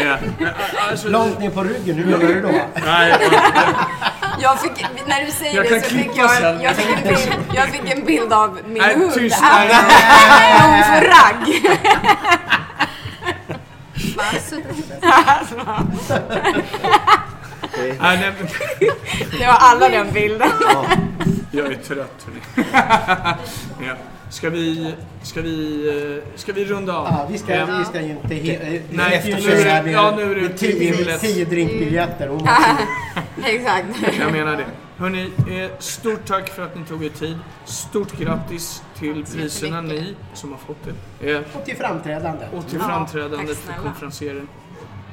ja, 0.40 0.48
alltså, 0.90 1.08
Långt 1.08 1.38
ner 1.38 1.50
på 1.50 1.62
ryggen, 1.62 1.96
hur 1.96 2.04
menar 2.04 2.34
du 2.34 2.40
då? 2.40 2.48
Nej, 2.84 3.14
Jag 4.44 4.60
fick, 4.60 4.86
när 5.06 5.24
du 5.24 5.30
säger 5.30 5.54
Jag 5.56 5.64
det 5.64 5.80
så 5.82 5.88
fick 5.90 6.10
jag, 6.16 6.62
jag, 6.62 6.76
fick 6.76 6.86
en 6.96 7.02
bild, 7.02 7.34
jag 7.54 7.68
fick 7.68 7.90
en 7.90 8.04
bild 8.04 8.32
av 8.32 8.58
min 8.66 8.82
Nej, 8.82 8.94
hud. 8.96 9.14
tyst. 9.14 9.38
Nej, 9.42 9.74
Hon 10.60 10.84
får 10.84 11.00
ragg. 11.00 11.62
Det 19.38 19.46
var 19.46 19.54
alla 19.60 19.88
den 19.88 20.12
bilden. 20.12 20.50
jag 21.50 21.66
är 21.72 21.76
trött 21.76 22.26
hörni. 22.26 22.66
ja. 23.80 23.94
Ska 24.30 24.50
vi, 24.50 24.94
ska 25.22 25.40
vi, 25.42 25.88
eh, 26.24 26.38
ska 26.38 26.52
vi 26.52 26.64
runda 26.64 26.96
av? 26.96 27.06
Ja, 27.10 27.26
vi, 27.30 27.38
ska, 27.38 27.52
Eh, 27.54 27.78
vi 27.78 27.84
ska 27.84 28.00
inte... 28.00 28.34
He, 28.34 28.52
eh, 28.76 28.82
Nej, 28.90 29.22
det- 29.24 29.70
här 29.70 29.82
med- 29.82 29.92
ja, 29.92 30.12
nu 30.16 30.22
är 30.22 30.34
det 30.34 30.40
med 30.42 30.58
tio 30.58 30.72
tio, 30.72 30.96
biljetter. 30.96 31.18
tio 31.28 31.44
drinkbiljetter. 31.44 32.28
Måste, 32.32 32.48
Exakt. 33.44 33.86
Jag 34.20 34.32
menar 34.32 34.56
det. 34.56 34.64
Hörni, 34.96 35.30
eh, 35.50 35.70
stort 35.78 36.24
tack 36.26 36.48
för 36.48 36.62
att 36.62 36.76
ni 36.78 36.84
tog 36.84 37.04
er 37.04 37.08
tid. 37.08 37.38
Stort 37.64 38.12
grattis 38.18 38.82
till 38.98 39.24
priserna 39.34 39.80
ni 39.80 40.14
som 40.34 40.52
har 40.52 40.58
fått 40.58 40.84
det. 41.18 41.36
Och 41.54 41.64
till 41.64 41.76
framträdande. 41.76 42.46
och 42.56 42.66
till 42.66 42.78
Ja, 42.80 42.86
framträdandet 42.86 43.58
tack 43.66 43.76
för. 43.98 44.42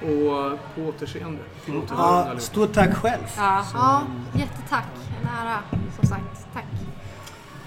Och 0.01 0.59
på 0.75 0.81
återseende. 0.81 1.39
På 1.65 1.71
återhörande 1.71 2.31
Ja, 2.33 2.39
stort 2.39 2.73
tack 2.73 2.93
själv. 2.95 3.21
Ja. 3.37 3.65
Ja, 3.73 4.01
jättetack. 4.33 4.85
En 5.21 5.27
ära, 5.47 5.57
som 5.99 6.07
sagt. 6.09 6.23
Tack. 6.53 6.63